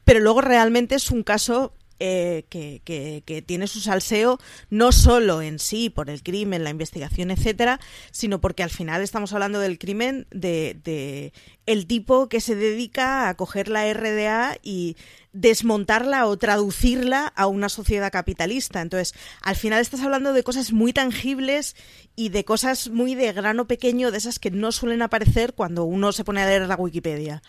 Pero 0.04 0.20
luego 0.20 0.42
realmente 0.42 0.96
es 0.96 1.10
un 1.10 1.24
caso 1.24 1.74
eh, 2.00 2.46
que, 2.50 2.82
que, 2.84 3.42
tiene 3.42 3.68
su 3.68 3.80
salseo 3.80 4.40
no 4.70 4.92
solo 4.92 5.42
en 5.42 5.60
sí 5.60 5.90
por 5.90 6.10
el 6.10 6.22
crimen, 6.22 6.64
la 6.64 6.70
investigación, 6.70 7.32
etcétera, 7.32 7.80
sino 8.12 8.40
porque 8.40 8.64
al 8.64 8.70
final 8.70 9.02
estamos 9.02 9.34
hablando 9.34 9.60
del 9.60 9.80
crimen 9.80 10.28
de, 10.32 10.78
de 10.84 11.34
el 11.66 11.88
tipo 11.88 12.30
que 12.30 12.42
se 12.42 12.56
dedica 12.56 13.30
a 13.30 13.36
coger 13.36 13.68
la 13.68 13.92
RDA 13.92 14.58
y 14.62 14.96
desmontarla 15.34 16.26
o 16.26 16.38
traducirla 16.38 17.28
a 17.36 17.48
una 17.48 17.70
sociedad 17.70 18.12
capitalista. 18.12 18.82
Entonces, 18.82 19.14
al 19.42 19.56
final 19.56 19.82
estás 19.82 20.02
hablando 20.02 20.34
de 20.34 20.44
cosas 20.44 20.72
muy 20.74 20.94
tangibles 20.94 21.76
y 22.16 22.30
de 22.30 22.44
cosas 22.44 22.90
muy 22.90 23.14
de 23.16 23.32
grano 23.34 23.68
pequeño, 23.68 24.12
de 24.12 24.18
esas 24.18 24.40
que 24.40 24.52
no 24.52 24.72
suelen 24.72 25.02
aparecer 25.02 25.54
cuando 25.54 25.84
uno 25.84 26.12
se 26.12 26.24
pone 26.24 26.42
a 26.42 26.48
leer 26.48 26.68
la 26.68 26.76
Wikipedia. 26.76 27.44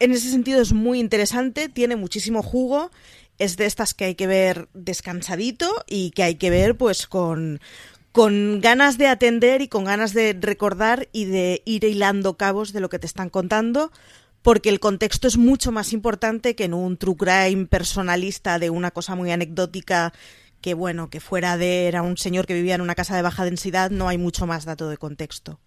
En 0.00 0.12
ese 0.12 0.30
sentido 0.30 0.62
es 0.62 0.72
muy 0.72 1.00
interesante, 1.00 1.68
tiene 1.68 1.96
muchísimo 1.96 2.42
jugo 2.42 2.90
es 3.38 3.56
de 3.56 3.66
estas 3.66 3.94
que 3.94 4.06
hay 4.06 4.14
que 4.14 4.26
ver 4.26 4.68
descansadito 4.74 5.84
y 5.86 6.10
que 6.10 6.22
hay 6.22 6.34
que 6.36 6.50
ver 6.50 6.76
pues 6.76 7.06
con, 7.06 7.60
con 8.12 8.60
ganas 8.60 8.98
de 8.98 9.06
atender 9.06 9.62
y 9.62 9.68
con 9.68 9.84
ganas 9.84 10.12
de 10.12 10.36
recordar 10.38 11.08
y 11.12 11.26
de 11.26 11.62
ir 11.64 11.84
hilando 11.84 12.36
cabos 12.36 12.72
de 12.72 12.80
lo 12.80 12.88
que 12.88 12.98
te 12.98 13.06
están 13.06 13.30
contando, 13.30 13.92
porque 14.42 14.68
el 14.68 14.80
contexto 14.80 15.28
es 15.28 15.36
mucho 15.36 15.72
más 15.72 15.92
importante 15.92 16.54
que 16.54 16.64
en 16.64 16.74
un 16.74 16.96
true 16.96 17.16
crime 17.16 17.66
personalista 17.66 18.58
de 18.58 18.70
una 18.70 18.90
cosa 18.90 19.14
muy 19.14 19.30
anecdótica 19.30 20.12
que 20.60 20.74
bueno, 20.74 21.08
que 21.10 21.20
fuera 21.20 21.56
de 21.56 21.86
era 21.86 22.02
un 22.02 22.16
señor 22.16 22.46
que 22.46 22.54
vivía 22.54 22.74
en 22.74 22.80
una 22.80 22.94
casa 22.94 23.14
de 23.14 23.22
baja 23.22 23.44
densidad, 23.44 23.90
no 23.90 24.08
hay 24.08 24.18
mucho 24.18 24.46
más 24.46 24.64
dato 24.64 24.88
de 24.88 24.96
contexto. 24.96 25.60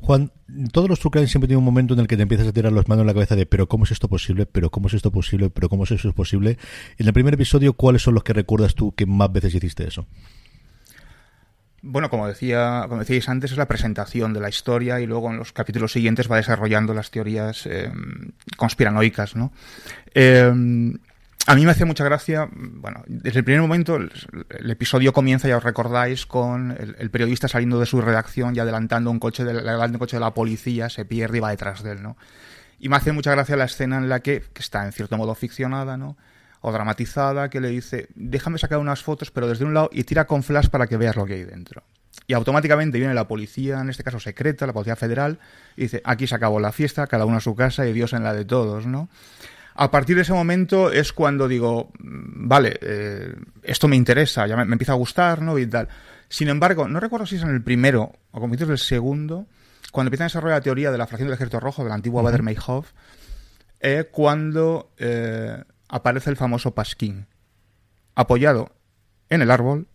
Juan, 0.00 0.32
todos 0.72 0.88
los 0.88 0.98
true 0.98 1.26
siempre 1.26 1.46
tienen 1.46 1.58
un 1.58 1.64
momento 1.64 1.94
en 1.94 2.00
el 2.00 2.06
que 2.06 2.16
te 2.16 2.22
empiezas 2.22 2.46
a 2.46 2.52
tirar 2.52 2.72
las 2.72 2.88
manos 2.88 3.02
en 3.02 3.06
la 3.06 3.12
cabeza 3.12 3.36
de 3.36 3.46
pero 3.46 3.68
cómo 3.68 3.84
es 3.84 3.90
esto 3.90 4.08
posible, 4.08 4.46
pero 4.46 4.70
cómo 4.70 4.88
es 4.88 4.94
esto 4.94 5.10
posible, 5.10 5.50
pero 5.50 5.68
cómo 5.68 5.84
es 5.84 5.90
eso 5.90 6.12
posible. 6.12 6.58
En 6.98 7.06
el 7.06 7.12
primer 7.12 7.34
episodio, 7.34 7.74
¿cuáles 7.74 8.02
son 8.02 8.14
los 8.14 8.24
que 8.24 8.32
recuerdas 8.32 8.74
tú 8.74 8.92
que 8.94 9.06
más 9.06 9.30
veces 9.30 9.54
hiciste 9.54 9.86
eso? 9.86 10.06
Bueno, 11.82 12.10
como 12.10 12.26
decía, 12.26 12.84
como 12.88 13.00
decíais 13.00 13.28
antes, 13.28 13.52
es 13.52 13.56
la 13.56 13.68
presentación 13.68 14.34
de 14.34 14.40
la 14.40 14.50
historia 14.50 15.00
y 15.00 15.06
luego 15.06 15.30
en 15.30 15.38
los 15.38 15.52
capítulos 15.52 15.92
siguientes 15.92 16.30
va 16.30 16.36
desarrollando 16.36 16.92
las 16.92 17.10
teorías 17.10 17.66
eh, 17.66 17.90
conspiranoicas, 18.56 19.34
¿no? 19.34 19.52
Eh, 20.14 20.52
a 21.46 21.54
mí 21.54 21.64
me 21.64 21.70
hace 21.70 21.84
mucha 21.84 22.04
gracia, 22.04 22.48
bueno, 22.52 23.02
desde 23.06 23.38
el 23.38 23.44
primer 23.44 23.62
momento 23.62 23.96
el, 23.96 24.10
episodio 24.70 25.12
comienza, 25.12 25.48
ya 25.48 25.56
os 25.56 25.64
recordáis, 25.64 26.26
con 26.26 26.76
el, 26.98 27.10
periodista 27.10 27.48
saliendo 27.48 27.80
de 27.80 27.86
su 27.86 28.00
redacción 28.00 28.54
y 28.54 28.58
adelantando 28.58 29.10
un 29.10 29.18
coche 29.18 29.44
de, 29.44 29.54
un 29.54 29.98
coche 29.98 30.16
de 30.16 30.20
la 30.20 30.34
policía, 30.34 30.88
se 30.90 31.04
pierde 31.04 31.38
y 31.38 31.40
va 31.40 31.50
detrás 31.50 31.82
de 31.82 31.92
él, 31.92 32.02
¿no? 32.02 32.16
Y 32.78 32.88
me 32.88 32.96
hace 32.96 33.12
mucha 33.12 33.30
gracia 33.32 33.56
la 33.56 33.64
escena 33.64 33.98
en 33.98 34.08
la 34.08 34.20
que, 34.20 34.42
que 34.52 34.62
está 34.62 34.84
en 34.84 34.92
cierto 34.92 35.16
modo 35.16 35.34
ficcionada, 35.34 35.96
¿no? 35.96 36.16
O 36.60 36.72
dramatizada, 36.72 37.48
que 37.48 37.60
le 37.60 37.68
dice, 37.68 38.08
déjame 38.14 38.58
sacar 38.58 38.78
unas 38.78 39.02
fotos, 39.02 39.30
pero 39.30 39.48
desde 39.48 39.64
un 39.64 39.74
lado, 39.74 39.90
y 39.92 40.04
tira 40.04 40.26
con 40.26 40.42
flash 40.42 40.68
para 40.68 40.86
que 40.86 40.96
veas 40.96 41.16
lo 41.16 41.26
que 41.26 41.34
hay 41.34 41.44
dentro. 41.44 41.82
Y 42.26 42.34
automáticamente 42.34 42.98
viene 42.98 43.14
la 43.14 43.26
policía, 43.26 43.80
en 43.80 43.90
este 43.90 44.04
caso 44.04 44.20
secreta, 44.20 44.66
la 44.66 44.72
policía 44.72 44.96
federal, 44.96 45.38
y 45.76 45.82
dice, 45.82 46.02
aquí 46.04 46.26
se 46.26 46.34
acabó 46.34 46.60
la 46.60 46.72
fiesta, 46.72 47.06
cada 47.06 47.24
uno 47.24 47.38
a 47.38 47.40
su 47.40 47.54
casa 47.54 47.86
y 47.86 47.92
Dios 47.92 48.12
en 48.12 48.22
la 48.22 48.34
de 48.34 48.44
todos, 48.44 48.86
¿no? 48.86 49.08
A 49.80 49.90
partir 49.90 50.14
de 50.14 50.22
ese 50.22 50.34
momento 50.34 50.92
es 50.92 51.10
cuando 51.10 51.48
digo, 51.48 51.90
mm, 52.00 52.46
vale, 52.46 52.78
eh, 52.82 53.34
esto 53.62 53.88
me 53.88 53.96
interesa, 53.96 54.46
ya 54.46 54.54
me, 54.54 54.64
empieza 54.64 54.92
a 54.92 54.96
gustar, 54.96 55.40
¿no? 55.40 55.58
Y 55.58 55.66
tal. 55.66 55.88
Sin 56.28 56.50
embargo, 56.50 56.86
no 56.86 57.00
recuerdo 57.00 57.24
si 57.24 57.36
es 57.36 57.42
en 57.42 57.48
el 57.48 57.62
primero 57.62 58.12
o 58.30 58.40
como 58.40 58.52
dices 58.52 58.68
el 58.68 58.76
segundo, 58.76 59.46
cuando 59.90 60.08
empiezan 60.08 60.24
a 60.24 60.28
desarrollar 60.28 60.58
la 60.58 60.62
teoría 60.62 60.92
de 60.92 60.98
la 60.98 61.06
fracción 61.06 61.28
del 61.28 61.34
ejército 61.34 61.60
rojo, 61.60 61.82
del 61.82 61.94
antiguo 61.94 62.22
Bader 62.22 62.42
Meinhof, 62.42 62.92
eh, 63.80 64.06
cuando 64.12 64.92
eh, 64.98 65.64
aparece 65.88 66.28
el 66.28 66.36
famoso 66.36 66.74
Pasquín, 66.74 67.26
apoyado 68.14 68.72
en 69.30 69.40
el 69.40 69.50
árbol, 69.50 69.88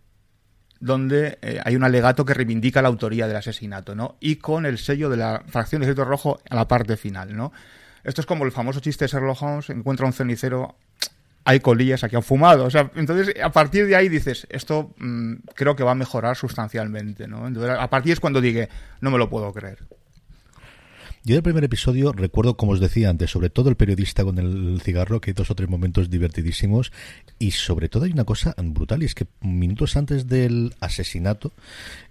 donde 0.80 1.38
hay 1.64 1.76
un 1.76 1.84
alegato 1.84 2.24
que 2.24 2.34
reivindica 2.34 2.82
la 2.82 2.88
autoría 2.88 3.28
del 3.28 3.36
asesinato, 3.36 3.94
¿no? 3.94 4.16
Y 4.18 4.36
con 4.36 4.66
el 4.66 4.78
sello 4.78 5.08
de 5.10 5.18
la 5.18 5.44
fracción 5.46 5.80
del 5.80 5.90
ejército 5.90 6.04
rojo 6.04 6.40
a 6.50 6.56
la 6.56 6.66
parte 6.66 6.96
final, 6.96 7.36
¿no? 7.36 7.52
Esto 8.06 8.20
es 8.20 8.26
como 8.26 8.44
el 8.44 8.52
famoso 8.52 8.78
chiste 8.78 9.04
de 9.04 9.10
Sherlock 9.10 9.42
Holmes, 9.42 9.68
encuentra 9.68 10.06
un 10.06 10.12
cenicero, 10.12 10.76
hay 11.44 11.58
colillas 11.58 12.04
aquí 12.04 12.14
han 12.14 12.22
fumado. 12.22 12.64
O 12.64 12.70
sea, 12.70 12.88
entonces 12.94 13.34
a 13.42 13.50
partir 13.50 13.86
de 13.86 13.96
ahí 13.96 14.08
dices, 14.08 14.46
esto 14.48 14.94
mm, 14.98 15.34
creo 15.54 15.74
que 15.74 15.82
va 15.82 15.90
a 15.90 15.96
mejorar 15.96 16.36
sustancialmente, 16.36 17.26
¿no? 17.26 17.48
Entonces, 17.48 17.76
a 17.76 17.90
partir 17.90 18.12
es 18.12 18.20
cuando 18.20 18.40
dije, 18.40 18.68
no 19.00 19.10
me 19.10 19.18
lo 19.18 19.28
puedo 19.28 19.52
creer. 19.52 19.78
Yo 21.26 21.34
del 21.34 21.42
primer 21.42 21.64
episodio 21.64 22.12
recuerdo, 22.12 22.56
como 22.56 22.70
os 22.70 22.78
decía 22.78 23.10
antes, 23.10 23.32
sobre 23.32 23.50
todo 23.50 23.68
el 23.68 23.74
periodista 23.74 24.22
con 24.22 24.38
el 24.38 24.80
cigarro, 24.80 25.20
que 25.20 25.30
hay 25.30 25.34
dos 25.34 25.50
o 25.50 25.56
tres 25.56 25.68
momentos 25.68 26.08
divertidísimos, 26.08 26.92
y 27.40 27.50
sobre 27.50 27.88
todo 27.88 28.04
hay 28.04 28.12
una 28.12 28.22
cosa 28.22 28.54
brutal, 28.56 29.02
y 29.02 29.06
es 29.06 29.16
que 29.16 29.26
minutos 29.40 29.96
antes 29.96 30.28
del 30.28 30.76
asesinato, 30.78 31.50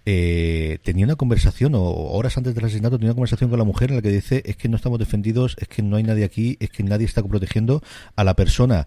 eh, 0.06 0.80
tenía 0.84 1.06
una 1.06 1.16
conversación, 1.16 1.76
o 1.76 1.82
horas 1.82 2.36
antes 2.36 2.56
del 2.56 2.66
asesinato, 2.66 2.98
tenía 2.98 3.12
una 3.12 3.16
conversación 3.16 3.50
con 3.50 3.58
la 3.58 3.64
mujer 3.64 3.92
en 3.92 3.96
la 3.96 4.02
que 4.02 4.10
dice, 4.10 4.44
es 4.46 4.58
que 4.58 4.68
no 4.68 4.76
estamos 4.76 5.00
defendidos, 5.00 5.56
es 5.62 5.70
que 5.70 5.82
no 5.82 5.96
hay 5.96 6.04
nadie 6.04 6.26
aquí, 6.26 6.58
es 6.60 6.70
que 6.70 6.84
nadie 6.84 7.06
está 7.06 7.24
protegiendo 7.24 7.82
a 8.18 8.26
la 8.26 8.36
persona 8.36 8.86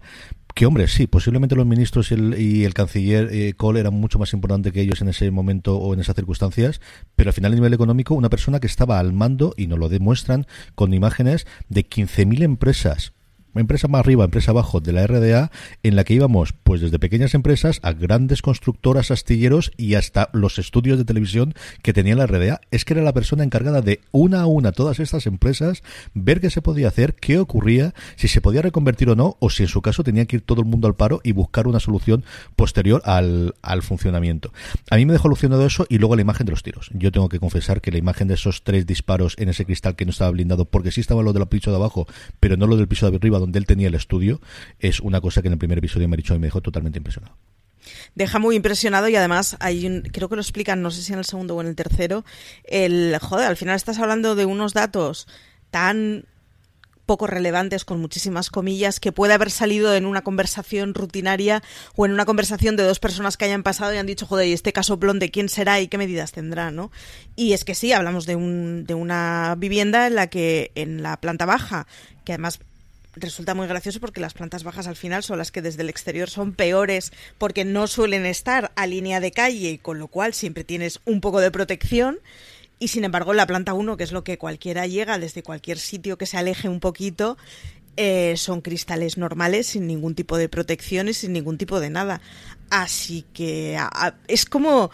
que 0.59 0.65
hombre, 0.65 0.89
sí, 0.89 1.07
posiblemente 1.07 1.55
los 1.55 1.65
ministros 1.65 2.11
y 2.11 2.65
el, 2.65 2.73
canciller 2.73 3.29
eh, 3.31 3.53
Cole 3.53 3.79
eran 3.79 3.93
mucho 3.93 4.19
más 4.19 4.33
importantes 4.33 4.73
que 4.73 4.81
ellos 4.81 4.99
en 4.99 5.07
ese 5.07 5.31
momento 5.31 5.77
o 5.77 5.93
en 5.93 6.01
esas 6.01 6.17
circunstancias, 6.17 6.81
pero 7.15 7.29
al 7.29 7.33
final 7.33 7.53
a 7.53 7.55
nivel 7.55 7.73
económico, 7.73 8.13
una 8.13 8.29
persona 8.29 8.59
que 8.59 8.67
estaba 8.67 8.99
al 8.99 9.13
mando, 9.13 9.53
y 9.55 9.67
nos 9.67 9.79
lo 9.79 9.87
demuestran 9.87 10.47
con 10.75 10.93
imágenes, 10.93 11.47
de 11.69 11.87
15.000 11.87 12.43
empresas 12.43 13.13
empresa 13.55 13.87
más 13.87 13.99
arriba, 13.99 14.25
empresa 14.25 14.51
abajo 14.51 14.79
de 14.79 14.93
la 14.93 15.05
RDA, 15.05 15.51
en 15.83 15.95
la 15.95 16.03
que 16.03 16.13
íbamos 16.13 16.53
pues 16.63 16.81
desde 16.81 16.99
pequeñas 16.99 17.33
empresas 17.33 17.79
a 17.83 17.93
grandes 17.93 18.41
constructoras, 18.41 19.11
astilleros 19.11 19.71
y 19.77 19.95
hasta 19.95 20.29
los 20.33 20.59
estudios 20.59 20.97
de 20.97 21.05
televisión 21.05 21.53
que 21.81 21.93
tenía 21.93 22.15
la 22.15 22.27
RDA. 22.27 22.61
Es 22.71 22.85
que 22.85 22.93
era 22.93 23.03
la 23.03 23.13
persona 23.13 23.43
encargada 23.43 23.81
de 23.81 24.01
una 24.11 24.41
a 24.41 24.45
una 24.45 24.71
todas 24.71 24.99
estas 24.99 25.25
empresas, 25.25 25.83
ver 26.13 26.41
qué 26.41 26.49
se 26.49 26.61
podía 26.61 26.87
hacer, 26.87 27.15
qué 27.15 27.39
ocurría, 27.39 27.93
si 28.15 28.27
se 28.27 28.41
podía 28.41 28.61
reconvertir 28.61 29.09
o 29.09 29.15
no, 29.15 29.37
o 29.39 29.49
si 29.49 29.63
en 29.63 29.69
su 29.69 29.81
caso 29.81 30.03
tenía 30.03 30.25
que 30.25 30.37
ir 30.37 30.41
todo 30.41 30.61
el 30.61 30.67
mundo 30.67 30.87
al 30.87 30.95
paro 30.95 31.21
y 31.23 31.31
buscar 31.31 31.67
una 31.67 31.79
solución 31.79 32.23
posterior 32.55 33.01
al, 33.05 33.53
funcionamiento. 33.81 34.51
A 34.89 34.97
mí 34.97 35.05
me 35.05 35.13
dejó 35.13 35.27
alucinado 35.27 35.65
eso 35.65 35.85
y 35.89 35.99
luego 35.99 36.15
la 36.15 36.21
imagen 36.21 36.45
de 36.45 36.51
los 36.51 36.63
tiros. 36.63 36.89
Yo 36.93 37.11
tengo 37.11 37.29
que 37.29 37.39
confesar 37.39 37.81
que 37.81 37.91
la 37.91 37.97
imagen 37.97 38.27
de 38.27 38.33
esos 38.33 38.63
tres 38.63 38.85
disparos 38.85 39.35
en 39.37 39.49
ese 39.49 39.65
cristal 39.65 39.95
que 39.95 40.05
no 40.05 40.11
estaba 40.11 40.31
blindado, 40.31 40.65
porque 40.65 40.91
sí 40.91 41.01
estaba 41.01 41.23
lo 41.23 41.33
del 41.33 41.47
piso 41.47 41.71
de 41.71 41.77
abajo, 41.77 42.07
pero 42.39 42.57
no 42.57 42.67
lo 42.67 42.75
del 42.75 42.87
piso 42.87 43.09
de 43.09 43.15
arriba 43.15 43.38
donde 43.39 43.59
él 43.59 43.65
tenía 43.65 43.87
el 43.87 43.95
estudio, 43.95 44.41
es 44.79 44.99
una 44.99 45.21
cosa 45.21 45.41
que 45.41 45.47
en 45.47 45.53
el 45.53 45.59
primer 45.59 45.77
episodio 45.77 46.07
me 46.07 46.15
ha 46.15 46.17
dicho 46.17 46.35
y 46.35 46.39
me 46.39 46.47
dejó 46.47 46.61
totalmente 46.61 46.97
impresionado. 46.97 47.35
deja 48.15 48.39
muy 48.39 48.55
impresionado 48.55 49.07
y 49.09 49.15
además 49.15 49.57
hay 49.59 49.85
un, 49.85 50.01
creo 50.01 50.29
que 50.29 50.35
lo 50.35 50.41
explican, 50.41 50.81
no 50.81 50.91
sé 50.91 51.01
si 51.01 51.13
en 51.13 51.19
el 51.19 51.25
segundo 51.25 51.55
o 51.55 51.61
en 51.61 51.67
el 51.67 51.75
tercero, 51.75 52.25
el 52.63 53.17
joder, 53.19 53.47
al 53.47 53.57
final 53.57 53.75
estás 53.75 53.99
hablando 53.99 54.35
de 54.35 54.45
unos 54.45 54.73
datos 54.73 55.27
tan 55.71 56.25
poco 57.09 57.25
relevantes, 57.25 57.85
con 57.85 57.99
muchísimas 57.99 58.51
comillas, 58.51 58.99
que 58.99 59.11
puede 59.11 59.33
haber 59.33 59.49
salido 59.49 59.95
en 59.95 60.05
una 60.05 60.21
conversación 60.21 60.93
rutinaria 60.93 61.63
o 61.95 62.05
en 62.05 62.11
una 62.11 62.25
conversación 62.25 62.75
de 62.75 62.83
dos 62.83 62.99
personas 62.99 63.35
que 63.35 63.45
hayan 63.45 63.63
pasado 63.63 63.91
y 63.91 63.97
han 63.97 64.05
dicho, 64.05 64.27
joder, 64.27 64.47
¿y 64.47 64.53
este 64.53 64.73
caso 64.73 64.95
de 64.95 65.31
quién 65.31 65.49
será 65.49 65.79
y 65.79 65.87
qué 65.87 65.97
medidas 65.97 66.33
tendrá? 66.33 66.69
¿no? 66.69 66.91
Y 67.35 67.53
es 67.53 67.65
que 67.65 67.73
sí, 67.73 67.93
hablamos 67.93 68.27
de, 68.27 68.35
un, 68.35 68.85
de 68.85 68.93
una 68.93 69.55
vivienda 69.57 70.05
en 70.05 70.13
la 70.13 70.27
que 70.27 70.71
en 70.75 71.01
la 71.01 71.19
planta 71.19 71.47
baja, 71.47 71.87
que 72.25 72.33
además 72.33 72.59
resulta 73.19 73.53
muy 73.53 73.67
gracioso 73.67 73.99
porque 73.99 74.21
las 74.21 74.33
plantas 74.33 74.63
bajas 74.63 74.87
al 74.87 74.95
final 74.95 75.23
son 75.23 75.37
las 75.37 75.51
que 75.51 75.61
desde 75.61 75.81
el 75.81 75.89
exterior 75.89 76.29
son 76.29 76.53
peores 76.53 77.11
porque 77.37 77.65
no 77.65 77.87
suelen 77.87 78.25
estar 78.25 78.71
a 78.75 78.87
línea 78.87 79.19
de 79.19 79.31
calle 79.31 79.71
y 79.71 79.77
con 79.77 79.99
lo 79.99 80.07
cual 80.07 80.33
siempre 80.33 80.63
tienes 80.63 80.99
un 81.05 81.21
poco 81.21 81.39
de 81.39 81.51
protección 81.51 82.19
y 82.79 82.87
sin 82.87 83.03
embargo, 83.03 83.33
la 83.33 83.45
planta 83.45 83.73
1, 83.73 83.97
que 83.97 84.05
es 84.05 84.13
lo 84.13 84.23
que 84.23 84.37
cualquiera 84.37 84.87
llega 84.87 85.19
desde 85.19 85.43
cualquier 85.43 85.77
sitio 85.77 86.17
que 86.17 86.25
se 86.25 86.37
aleje 86.37 86.69
un 86.69 86.79
poquito, 86.79 87.37
eh, 87.97 88.35
son 88.37 88.61
cristales 88.61 89.17
normales, 89.17 89.67
sin 89.67 89.85
ningún 89.85 90.15
tipo 90.15 90.37
de 90.37 90.47
protección 90.47 91.09
y 91.09 91.13
sin 91.13 91.33
ningún 91.33 91.57
tipo 91.57 91.81
de 91.81 91.89
nada. 91.89 92.21
Así 92.69 93.25
que 93.33 93.77
es 94.29 94.45
como 94.45 94.91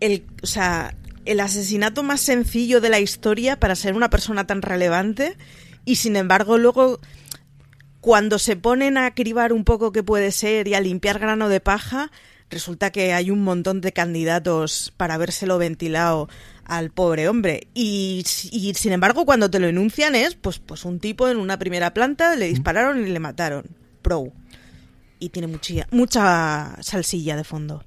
el, 0.00 0.24
o 0.42 0.46
sea, 0.48 0.96
el 1.24 1.38
asesinato 1.38 2.02
más 2.02 2.20
sencillo 2.20 2.80
de 2.80 2.88
la 2.88 2.98
historia 2.98 3.60
para 3.60 3.76
ser 3.76 3.94
una 3.94 4.10
persona 4.10 4.46
tan 4.46 4.60
relevante 4.60 5.36
y 5.84 5.96
sin 5.96 6.16
embargo 6.16 6.58
luego 6.58 7.00
cuando 8.08 8.38
se 8.38 8.56
ponen 8.56 8.96
a 8.96 9.14
cribar 9.14 9.52
un 9.52 9.64
poco 9.64 9.92
qué 9.92 10.02
puede 10.02 10.32
ser 10.32 10.66
y 10.66 10.72
a 10.72 10.80
limpiar 10.80 11.18
grano 11.18 11.50
de 11.50 11.60
paja, 11.60 12.10
resulta 12.48 12.90
que 12.90 13.12
hay 13.12 13.30
un 13.30 13.44
montón 13.44 13.82
de 13.82 13.92
candidatos 13.92 14.94
para 14.96 15.12
habérselo 15.12 15.58
ventilado 15.58 16.26
al 16.64 16.88
pobre 16.88 17.28
hombre. 17.28 17.68
Y, 17.74 18.22
sin 18.24 18.92
embargo, 18.92 19.26
cuando 19.26 19.50
te 19.50 19.58
lo 19.58 19.66
enuncian 19.66 20.14
es, 20.14 20.36
pues, 20.36 20.58
pues 20.58 20.86
un 20.86 21.00
tipo 21.00 21.28
en 21.28 21.36
una 21.36 21.58
primera 21.58 21.92
planta 21.92 22.34
le 22.34 22.48
dispararon 22.48 23.06
y 23.06 23.10
le 23.10 23.20
mataron. 23.20 23.66
Pro. 24.00 24.32
Y 25.18 25.28
tiene 25.28 25.48
mucha, 25.48 25.86
mucha 25.90 26.78
salsilla 26.80 27.36
de 27.36 27.44
fondo. 27.44 27.84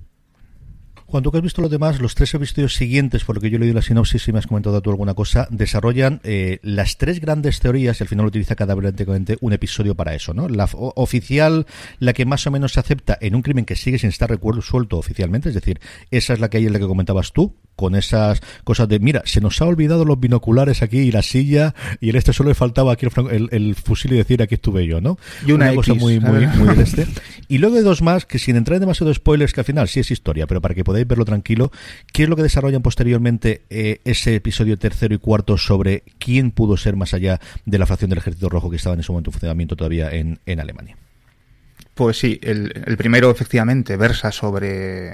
Cuando 1.12 1.30
tú 1.30 1.36
has 1.36 1.44
visto 1.44 1.62
los 1.62 1.70
demás, 1.70 2.00
los 2.00 2.16
tres 2.16 2.34
episodios 2.34 2.74
siguientes, 2.74 3.26
por 3.26 3.36
lo 3.36 3.42
que 3.42 3.50
yo 3.50 3.58
he 3.58 3.60
leído 3.60 3.76
la 3.76 3.82
sinopsis 3.82 4.30
y 4.30 4.32
me 4.32 4.40
has 4.40 4.48
comentado 4.48 4.82
tú 4.82 4.92
alguna 4.92 5.14
cosa, 5.14 5.46
desarrollan 5.52 6.22
eh, 6.24 6.60
las 6.64 6.98
tres 6.98 7.20
grandes 7.20 7.60
teorías 7.60 8.00
y 8.00 8.04
al 8.06 8.08
final 8.08 8.26
utiliza 8.26 8.56
cada 8.56 8.76
un 9.42 9.52
episodio 9.52 9.94
para 9.94 10.16
eso, 10.16 10.34
¿no? 10.34 10.48
La 10.48 10.70
oficial, 10.72 11.68
la 12.00 12.14
que 12.14 12.26
más 12.26 12.48
o 12.48 12.52
menos 12.52 12.72
se 12.72 12.80
acepta 12.80 13.18
en 13.20 13.36
un 13.36 13.42
crimen 13.42 13.66
que 13.66 13.76
sigue 13.76 14.00
sin 14.00 14.08
estar 14.08 14.32
resuelto 14.56 14.98
oficialmente, 14.98 15.50
es 15.50 15.56
decir, 15.56 15.82
esa 16.12 16.32
es 16.32 16.40
la 16.40 16.50
que 16.50 16.60
hay 16.60 16.68
en 16.68 16.72
la 16.72 16.80
que 16.80 16.88
comentabas 16.88 17.34
tú, 17.34 17.58
con 17.82 17.96
esas 17.96 18.42
cosas 18.64 18.88
de, 18.88 19.00
mira, 19.00 19.24
se 19.26 19.42
nos 19.42 19.60
ha 19.60 19.66
olvidado 19.66 20.06
los 20.06 20.20
binoculares 20.20 20.84
aquí 20.84 21.00
y 21.00 21.12
la 21.12 21.24
silla 21.24 21.74
y 22.00 22.12
en 22.12 22.16
este 22.16 22.32
solo 22.32 22.50
le 22.50 22.56
faltaba 22.56 22.94
aquí 22.94 23.08
el, 23.32 23.76
fusil 23.76 24.14
y 24.14 24.18
decir 24.18 24.44
aquí 24.44 24.54
estuve 24.54 24.86
yo, 24.86 25.02
¿no? 25.02 25.18
Y 25.48 25.52
una, 25.52 25.74
cosa 25.74 25.96
muy, 25.96 26.20
muy, 26.20 26.46
muy 26.46 26.80
este. 26.80 27.08
Y 27.48 27.58
luego 27.58 27.78
hay 27.78 27.84
dos 27.84 28.04
más 28.04 28.26
que 28.26 28.38
sin 28.38 28.56
entrar 28.56 28.76
en 28.76 28.82
demasiado 28.82 29.12
spoilers, 29.12 29.52
que 29.52 29.62
al 29.62 29.66
final 29.66 29.88
sí 29.88 30.00
es 30.00 30.12
historia, 30.12 30.46
pero 30.46 30.62
para 30.62 30.76
que 30.76 30.84
podáis 30.84 31.08
verlo 31.08 31.26
tranquilo, 31.26 31.72
¿qué 32.14 32.24
es 32.24 32.30
lo 32.30 32.36
que 32.36 32.44
desarrollan 32.44 32.84
posteriormente 32.84 33.64
eh, 33.72 34.00
ese 34.06 34.36
episodio 34.36 34.78
tercero 34.78 35.16
y 35.16 35.18
cuarto 35.18 35.58
sobre 35.58 36.04
quién 36.20 36.52
pudo 36.52 36.78
ser 36.78 36.96
más 36.96 37.16
allá 37.16 37.42
de 37.66 37.80
la 37.80 37.88
facción 37.88 38.12
del 38.12 38.20
Ejército 38.20 38.48
Rojo 38.48 38.70
que 38.70 38.76
estaba 38.76 38.94
en 38.94 39.00
ese 39.00 39.12
momento 39.12 39.30
en 39.30 39.34
funcionamiento 39.34 39.76
todavía 39.76 40.12
en, 40.12 40.40
en 40.46 40.60
Alemania? 40.60 40.98
Pues 42.02 42.18
sí, 42.18 42.40
el, 42.42 42.98
primero 42.98 43.30
efectivamente 43.30 43.96
versa 43.96 44.32
sobre 44.32 45.12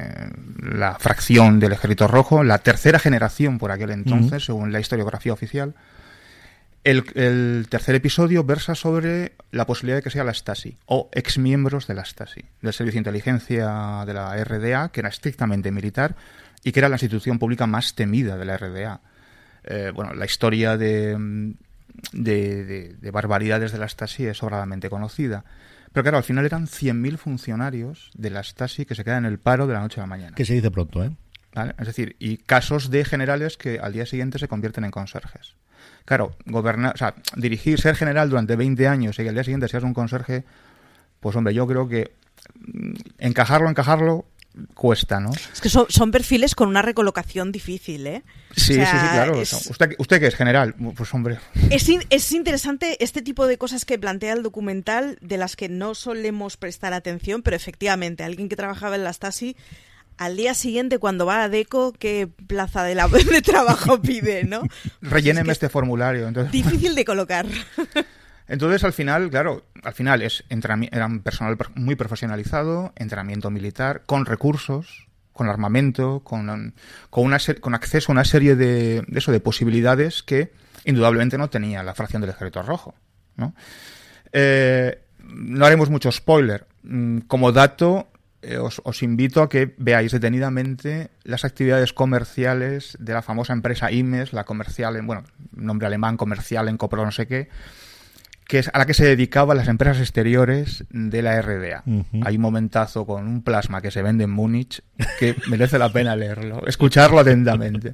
la 0.57 0.95
fracción 0.97 1.59
del 1.59 1.73
Ejército 1.73 2.07
Rojo, 2.07 2.45
la 2.45 2.59
tercera 2.59 2.97
generación 2.97 3.57
por 3.57 3.73
aquel 3.73 3.89
entonces, 3.89 4.45
según 4.45 4.71
la 4.71 4.79
historiografía 4.79 5.33
oficial. 5.33 5.75
El, 6.85 7.67
tercer 7.69 7.95
episodio 7.95 8.45
versa 8.45 8.73
sobre 8.73 9.33
la 9.51 9.67
posibilidad 9.67 9.97
de 9.97 10.01
que 10.01 10.11
sea 10.11 10.23
la 10.23 10.33
Stasi 10.33 10.77
o 10.85 11.09
exmiembros 11.11 11.87
de 11.87 11.95
la 11.95 12.05
Stasi, 12.05 12.45
del 12.61 12.71
Servicio 12.71 12.95
de 12.95 13.01
Inteligencia 13.01 14.05
de 14.05 14.13
la 14.13 14.41
RDA, 14.41 14.87
que 14.87 15.01
era 15.01 15.09
estrictamente 15.09 15.71
militar 15.71 16.15
y 16.63 16.71
que 16.71 16.79
era 16.79 16.87
la 16.87 16.95
institución 16.95 17.37
pública 17.37 17.67
más 17.67 17.95
temida 17.95 18.37
de 18.37 18.45
la 18.45 18.55
RDA. 18.55 19.01
Eh, 19.65 19.91
bueno, 19.93 20.13
la 20.13 20.23
historia 20.23 20.77
de, 20.77 21.53
de, 22.13 22.95
de 22.97 23.11
barbaridades 23.11 23.73
de 23.73 23.77
la 23.77 23.89
Stasi 23.89 24.25
es 24.25 24.37
sobradamente 24.37 24.89
conocida. 24.89 25.43
Pero 25.93 26.03
claro, 26.03 26.17
al 26.17 26.23
final 26.23 26.45
eran 26.45 26.67
100.000 26.67 27.17
funcionarios 27.17 28.11
de 28.15 28.29
la 28.29 28.43
Stasi 28.43 28.85
que 28.85 28.95
se 28.95 29.03
quedan 29.03 29.25
en 29.25 29.31
el 29.31 29.39
paro 29.39 29.67
de 29.67 29.73
la 29.73 29.79
noche 29.79 29.99
a 29.99 30.03
la 30.03 30.07
mañana. 30.07 30.35
Que 30.35 30.45
se 30.45 30.53
dice 30.53 30.71
pronto, 30.71 31.03
¿eh? 31.03 31.11
Es 31.79 31.87
decir, 31.87 32.15
y 32.19 32.37
casos 32.37 32.91
de 32.91 33.03
generales 33.03 33.57
que 33.57 33.79
al 33.79 33.93
día 33.93 34.05
siguiente 34.05 34.37
se 34.37 34.47
convierten 34.47 34.83
en 34.83 34.91
conserjes. 34.91 35.55
Claro, 36.05 36.35
gobernar, 36.45 36.93
o 36.93 36.97
sea, 36.97 37.15
dirigir, 37.35 37.79
ser 37.79 37.95
general 37.95 38.29
durante 38.29 38.55
20 38.55 38.87
años 38.87 39.17
y 39.17 39.23
que 39.23 39.29
al 39.29 39.35
día 39.35 39.43
siguiente 39.43 39.67
seas 39.67 39.83
un 39.83 39.93
conserje, 39.93 40.45
pues 41.19 41.35
hombre, 41.35 41.53
yo 41.53 41.65
creo 41.67 41.87
que 41.87 42.11
mm, 42.59 42.93
encajarlo, 43.17 43.69
encajarlo, 43.69 44.25
cuesta, 44.73 45.19
¿no? 45.19 45.31
Es 45.31 45.61
que 45.61 45.69
son, 45.69 46.11
perfiles 46.11 46.55
con 46.55 46.69
una 46.69 46.81
recolocación 46.81 47.51
difícil, 47.51 48.07
¿eh? 48.07 48.23
Sí, 48.55 48.73
sí, 48.73 48.81
sí, 48.81 49.07
claro. 49.13 49.39
Usted, 49.39 49.95
usted 49.97 50.19
que 50.19 50.27
es 50.27 50.35
general, 50.35 50.75
pues 50.95 51.13
hombre. 51.13 51.39
Es, 51.69 51.89
es 52.09 52.31
interesante 52.31 53.03
este 53.03 53.21
tipo 53.21 53.47
de 53.47 53.57
cosas 53.57 53.85
que 53.85 53.99
plantea 53.99 54.33
el 54.33 54.43
documental, 54.43 55.17
de 55.21 55.37
las 55.37 55.55
que 55.55 55.69
no 55.69 55.95
solemos 55.95 56.57
prestar 56.57 56.93
atención, 56.93 57.41
pero 57.41 57.55
efectivamente, 57.55 58.23
alguien 58.23 58.49
que 58.49 58.55
trabajaba 58.55 58.95
en 58.95 59.03
la 59.03 59.13
Stasi 59.13 59.55
al 60.17 60.35
día 60.35 60.53
siguiente 60.53 60.97
cuando 60.97 61.25
va 61.25 61.43
a 61.43 61.49
DECO, 61.49 61.93
¿qué 61.93 62.27
plaza 62.47 62.83
de, 62.83 62.95
la, 62.95 63.07
de 63.31 63.41
trabajo 63.41 64.01
pide, 64.01 64.43
no? 64.43 64.63
Relléneme 65.01 65.53
este 65.53 65.69
formulario. 65.69 66.27
Entonces... 66.27 66.51
Difícil 66.51 66.95
de 66.95 67.05
colocar. 67.05 67.45
Entonces, 68.47 68.83
al 68.83 68.93
final, 68.93 69.29
claro, 69.29 69.65
al 69.83 69.93
final 69.93 70.21
es 70.21 70.43
era 70.49 71.05
un 71.05 71.19
personal 71.19 71.57
muy 71.75 71.95
profesionalizado, 71.95 72.93
entrenamiento 72.95 73.49
militar, 73.49 74.03
con 74.05 74.25
recursos, 74.25 75.07
con 75.33 75.49
armamento, 75.49 76.21
con, 76.21 76.73
con, 77.09 77.25
una 77.25 77.37
con 77.61 77.75
acceso 77.75 78.11
a 78.11 78.13
una 78.13 78.25
serie 78.25 78.55
de, 78.55 79.05
eso, 79.13 79.31
de 79.31 79.39
posibilidades 79.39 80.23
que 80.23 80.51
indudablemente 80.85 81.37
no 81.37 81.49
tenía 81.49 81.83
la 81.83 81.93
fracción 81.93 82.21
del 82.21 82.31
Ejército 82.31 82.61
Rojo. 82.63 82.95
¿no? 83.35 83.53
Eh, 84.31 84.99
haremos 85.61 85.89
mucho 85.89 86.11
spoiler. 86.11 86.65
Mm, 86.83 87.19
como 87.27 87.51
dato, 87.51 88.07
eh, 88.41 88.57
os, 88.57 88.81
os, 88.83 89.03
invito 89.03 89.41
a 89.41 89.49
que 89.49 89.75
veáis 89.77 90.11
detenidamente 90.11 91.09
las 91.23 91.43
actividades 91.43 91.91
comerciales 91.91 92.97
de 92.99 93.13
la 93.13 93.21
famosa 93.21 93.53
empresa 93.53 93.91
IMES, 93.91 94.31
la 94.31 94.45
comercial, 94.45 94.95
en, 94.95 95.05
bueno, 95.05 95.23
nombre 95.51 95.87
alemán, 95.87 96.17
comercial 96.17 96.69
en 96.69 96.77
Copro 96.77 97.03
no 97.03 97.11
sé 97.11 97.27
qué, 97.27 97.49
que 98.47 98.59
es 98.59 98.69
a 98.73 98.77
la 98.77 98.85
que 98.85 98.93
se 98.93 99.05
dedicaban 99.05 99.57
las 99.57 99.67
empresas 99.67 99.99
exteriores 99.99 100.85
de 100.89 101.21
la 101.21 101.41
RDA. 101.41 101.83
Hay 102.23 102.35
un 102.37 102.41
momentazo 102.41 103.05
con 103.05 103.27
un 103.27 103.43
plasma 103.43 103.81
que 103.81 103.91
se 103.91 104.01
vende 104.01 104.23
en 104.23 104.29
Múnich 104.29 104.81
que 105.19 105.35
merece 105.49 105.77
la 105.77 105.91
pena 105.91 106.15
leerlo, 106.15 106.65
escucharlo 106.65 107.19
atentamente. 107.19 107.93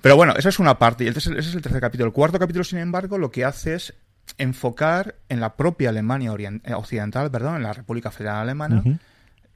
Pero 0.00 0.16
bueno, 0.16 0.34
esa 0.36 0.48
es 0.48 0.58
una 0.58 0.78
parte, 0.78 1.04
y 1.04 1.08
ese 1.08 1.18
es 1.38 1.54
el 1.54 1.60
tercer 1.60 1.80
capítulo. 1.80 2.06
El 2.06 2.14
cuarto 2.14 2.38
capítulo, 2.38 2.64
sin 2.64 2.78
embargo, 2.78 3.18
lo 3.18 3.30
que 3.30 3.44
hace 3.44 3.74
es 3.74 3.94
enfocar 4.38 5.16
en 5.28 5.40
la 5.40 5.56
propia 5.56 5.90
Alemania 5.90 6.32
eh, 6.38 6.74
occidental, 6.74 7.30
perdón, 7.30 7.56
en 7.56 7.62
la 7.62 7.74
República 7.74 8.10
Federal 8.10 8.38
Alemana, 8.38 8.82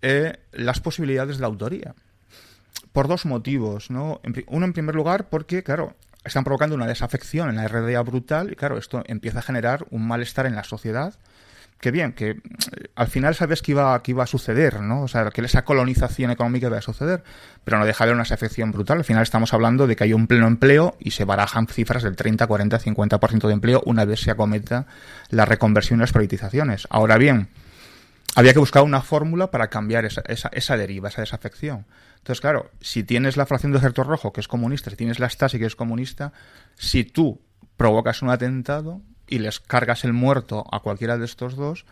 eh, 0.03 0.39
las 0.53 0.81
posibilidades 0.81 1.37
de 1.37 1.41
la 1.41 1.47
autoría. 1.47 1.95
Por 2.93 3.09
dos 3.09 3.25
motivos, 3.25 3.91
¿no? 3.91 4.21
Uno, 4.49 4.67
en 4.67 4.73
primer 4.75 4.95
lugar, 4.95 5.29
porque, 5.31 5.63
claro, 5.63 5.97
están 6.25 6.45
provocando 6.45 6.75
una 6.75 6.87
desafección 6.87 7.49
en 7.51 7.57
la 7.57 7.69
RDA 7.69 8.01
brutal 8.03 8.53
y 8.53 8.57
claro, 8.57 8.79
esto 8.79 9.03
empieza 9.07 9.41
a 9.41 9.43
generar 9.43 9.87
un 9.91 10.07
malestar 10.07 10.47
en 10.47 10.55
la 10.55 10.65
sociedad 10.65 11.15
que 11.85 11.91
bien, 11.91 12.15
que 12.15 12.31
eh, 12.31 12.39
al 12.95 13.09
final 13.09 13.35
sabes 13.35 13.61
que 13.61 13.73
iba, 13.73 14.03
que 14.03 14.13
iba 14.13 14.25
a 14.25 14.27
suceder, 14.27 14.81
¿no? 14.81 15.03
O 15.03 15.09
sea, 15.09 15.31
que 15.31 15.43
esa 15.43 15.67
colonización 15.67 16.31
económica 16.31 16.69
iba 16.69 16.79
a 16.79 16.81
suceder, 16.81 17.23
pero 17.63 17.79
no 17.79 17.85
deja 17.85 18.05
de 18.05 18.09
haber 18.09 18.15
una 18.15 18.23
desafección 18.23 18.73
brutal. 18.73 18.99
Al 18.99 19.05
final 19.05 19.23
estamos 19.23 19.53
hablando 19.53 19.87
de 19.87 19.95
que 19.95 20.05
hay 20.05 20.15
un 20.15 20.27
pleno 20.27 20.47
empleo 20.47 20.97
y 20.99 21.11
se 21.11 21.27
barajan 21.27 21.67
cifras 21.67 22.03
del 22.03 22.17
30, 22.17 22.47
40, 22.47 22.81
50% 22.81 23.47
de 23.47 23.53
empleo 23.53 23.83
una 23.85 24.07
vez 24.07 24.21
se 24.21 24.31
acometa 24.31 24.87
la 25.29 25.45
reconversión 25.45 25.99
y 25.99 26.01
las 26.01 26.13
privatizaciones. 26.13 26.87
Ahora 26.89 27.19
bien, 27.19 27.49
había 28.35 28.55
que 28.55 28.61
buscar 28.61 28.83
una 28.83 29.03
fórmula 29.03 29.51
para 29.51 29.69
cambiar 29.69 30.07
esa, 30.07 30.23
esa, 30.27 30.49
esa 30.55 30.79
deriva, 30.79 31.11
esa 31.11 31.21
desafección. 31.21 31.85
Entonces, 32.25 32.41
claro, 32.41 32.71
si 32.81 33.05
tienes 33.05 33.37
la 33.37 33.45
fracción 33.45 33.71
de 33.73 33.77
ejército 33.77 34.03
rojo, 34.03 34.33
que 34.33 34.41
es 34.41 34.49
comunista, 34.49 34.89
si 34.89 34.97
tienes 34.97 35.19
la 35.19 35.29
Stasi, 35.29 35.59
que 35.59 35.67
es 35.67 35.77
comunista, 35.77 36.33
si 36.75 37.05
tú 37.05 37.43
provocas 37.77 38.23
un 38.23 38.31
atentado 38.31 39.03
y 39.29 39.41
les 39.41 39.61
cargas 39.61 40.05
el 40.05 40.15
muerto 40.15 40.65
a 40.73 40.81
cualquiera 40.81 41.19
de 41.19 41.27
estos 41.27 41.55
dos, 41.55 41.85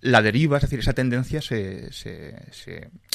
la 0.00 0.20
deriva, 0.20 0.56
es 0.56 0.62
decir, 0.62 0.80
esa 0.80 0.94
tendencia 0.94 1.40
se, 1.40 1.92
se, 1.92 2.50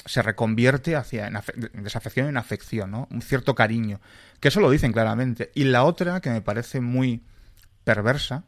se, 0.05 0.21
reconvierte 0.21 0.95
hacia 0.95 1.27
en 1.27 1.83
desafección 1.83 2.29
en 2.29 2.37
afección, 2.37 2.91
¿no? 2.91 3.09
Un 3.11 3.21
cierto 3.21 3.55
cariño. 3.55 3.99
Que 4.39 4.47
eso 4.47 4.61
lo 4.61 4.71
dicen 4.71 4.93
claramente. 4.93 5.51
Y 5.55 5.65
la 5.65 5.83
otra, 5.83 6.21
que 6.21 6.29
me 6.29 6.41
parece 6.41 6.79
muy 6.79 7.25
perversa, 7.83 8.45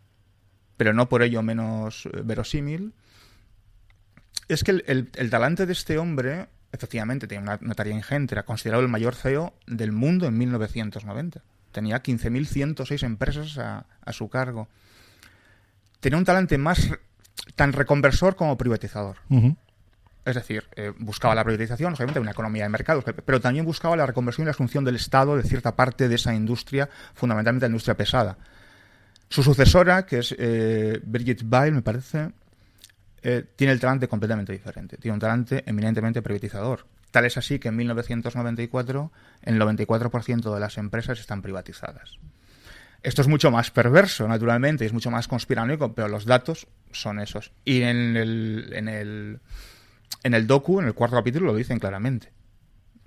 pero 0.77 0.93
no 0.93 1.10
por 1.10 1.22
ello 1.22 1.41
menos 1.41 2.05
eh, 2.05 2.22
verosímil, 2.24 2.93
es 4.48 4.63
que 4.63 4.72
el, 4.72 5.12
el 5.13 5.29
talante 5.29 5.65
de 5.65 5.74
este 5.74 5.98
hombre 5.98 6.48
efectivamente, 6.75 7.27
tenía 7.27 7.41
una, 7.41 7.60
una, 7.62 7.74
tarea 7.74 7.94
ingente, 7.94 8.36
era 8.36 8.44
considerado 8.44 8.84
el 8.84 8.89
mayor 8.89 9.15
CEO 9.15 9.53
del 9.65 9.91
mundo 9.91 10.27
en 10.27 10.38
1990. 10.38 11.41
Tenía 11.72 12.01
15.106 12.01 13.03
empresas 13.03 13.58
a, 13.58 13.86
a, 14.01 14.13
su 14.13 14.29
cargo. 14.29 14.67
Tenía 16.00 16.17
un 16.17 16.25
talante 16.25 16.58
más 16.58 16.89
tan 17.55 17.74
reconversor 17.74 18.36
como 18.36 18.58
privatizador. 18.58 19.17
Uh 19.29 19.39
-huh. 19.39 19.58
Es 20.25 20.34
decir, 20.34 20.63
eh, 20.75 20.91
buscaba 20.98 21.36
la 21.36 21.44
privatización, 21.44 21.94
obviamente, 21.94 22.20
una 22.20 22.32
economía 22.32 22.63
de 22.63 22.70
mercados, 22.70 23.03
pero 23.03 23.39
también 23.39 23.63
buscaba 23.63 23.96
la 23.96 24.08
reconversión 24.08 24.46
y 24.46 24.48
la 24.48 24.51
asunción 24.51 24.84
del 24.84 24.96
Estado 24.96 25.38
de 25.38 25.44
cierta 25.44 25.75
parte 25.75 26.10
de 26.10 26.15
esa 26.15 26.34
industria, 26.34 26.89
fundamentalmente 27.13 27.65
la 27.65 27.70
industria 27.70 27.96
pesada. 27.96 28.38
Su 29.29 29.44
sucesora, 29.44 30.08
que 30.08 30.20
es 30.20 30.36
eh, 30.38 31.00
Birgit 31.03 31.44
Weil, 31.48 31.74
me 31.74 31.84
parece, 31.84 32.32
eh, 33.22 33.43
tiene 33.55 33.74
el 33.74 33.79
talante 33.79 34.07
completamente 34.07 34.53
diferente. 34.53 34.98
Tiene 34.98 35.13
un 35.13 35.19
talante 35.19 35.63
eminentemente 35.65 36.22
privatizador. 36.22 36.86
Tal 37.12 37.25
es 37.25 37.38
así 37.38 37.60
que 37.60 37.69
en 37.69 37.77
1994 37.77 39.12
el 39.43 39.60
94% 39.60 40.53
de 40.53 40.60
las 40.60 40.77
empresas 40.77 41.19
están 41.19 41.41
privatizadas. 41.41 42.19
Esto 43.03 43.22
es 43.22 43.27
mucho 43.27 43.51
más 43.51 43.69
perverso, 43.72 44.27
naturalmente, 44.27 44.86
es 44.86 44.91
mucho 44.91 45.12
más 45.12 45.27
conspiranoico, 45.27 45.93
pero 45.93 46.07
los 46.07 46.25
datos 46.25 46.67
son 46.91 47.19
esos. 47.19 47.51
Y 47.63 47.84
en 47.84 48.17
el, 48.17 48.74
en 48.74 48.88
el, 48.88 49.39
en 50.24 50.34
el 50.34 50.48
docu, 50.48 50.79
en 50.79 50.88
el 50.88 50.95
cuarto 50.95 51.15
capítulo, 51.15 51.45
lo 51.45 51.55
dicen 51.55 51.77
claramente. 51.77 52.34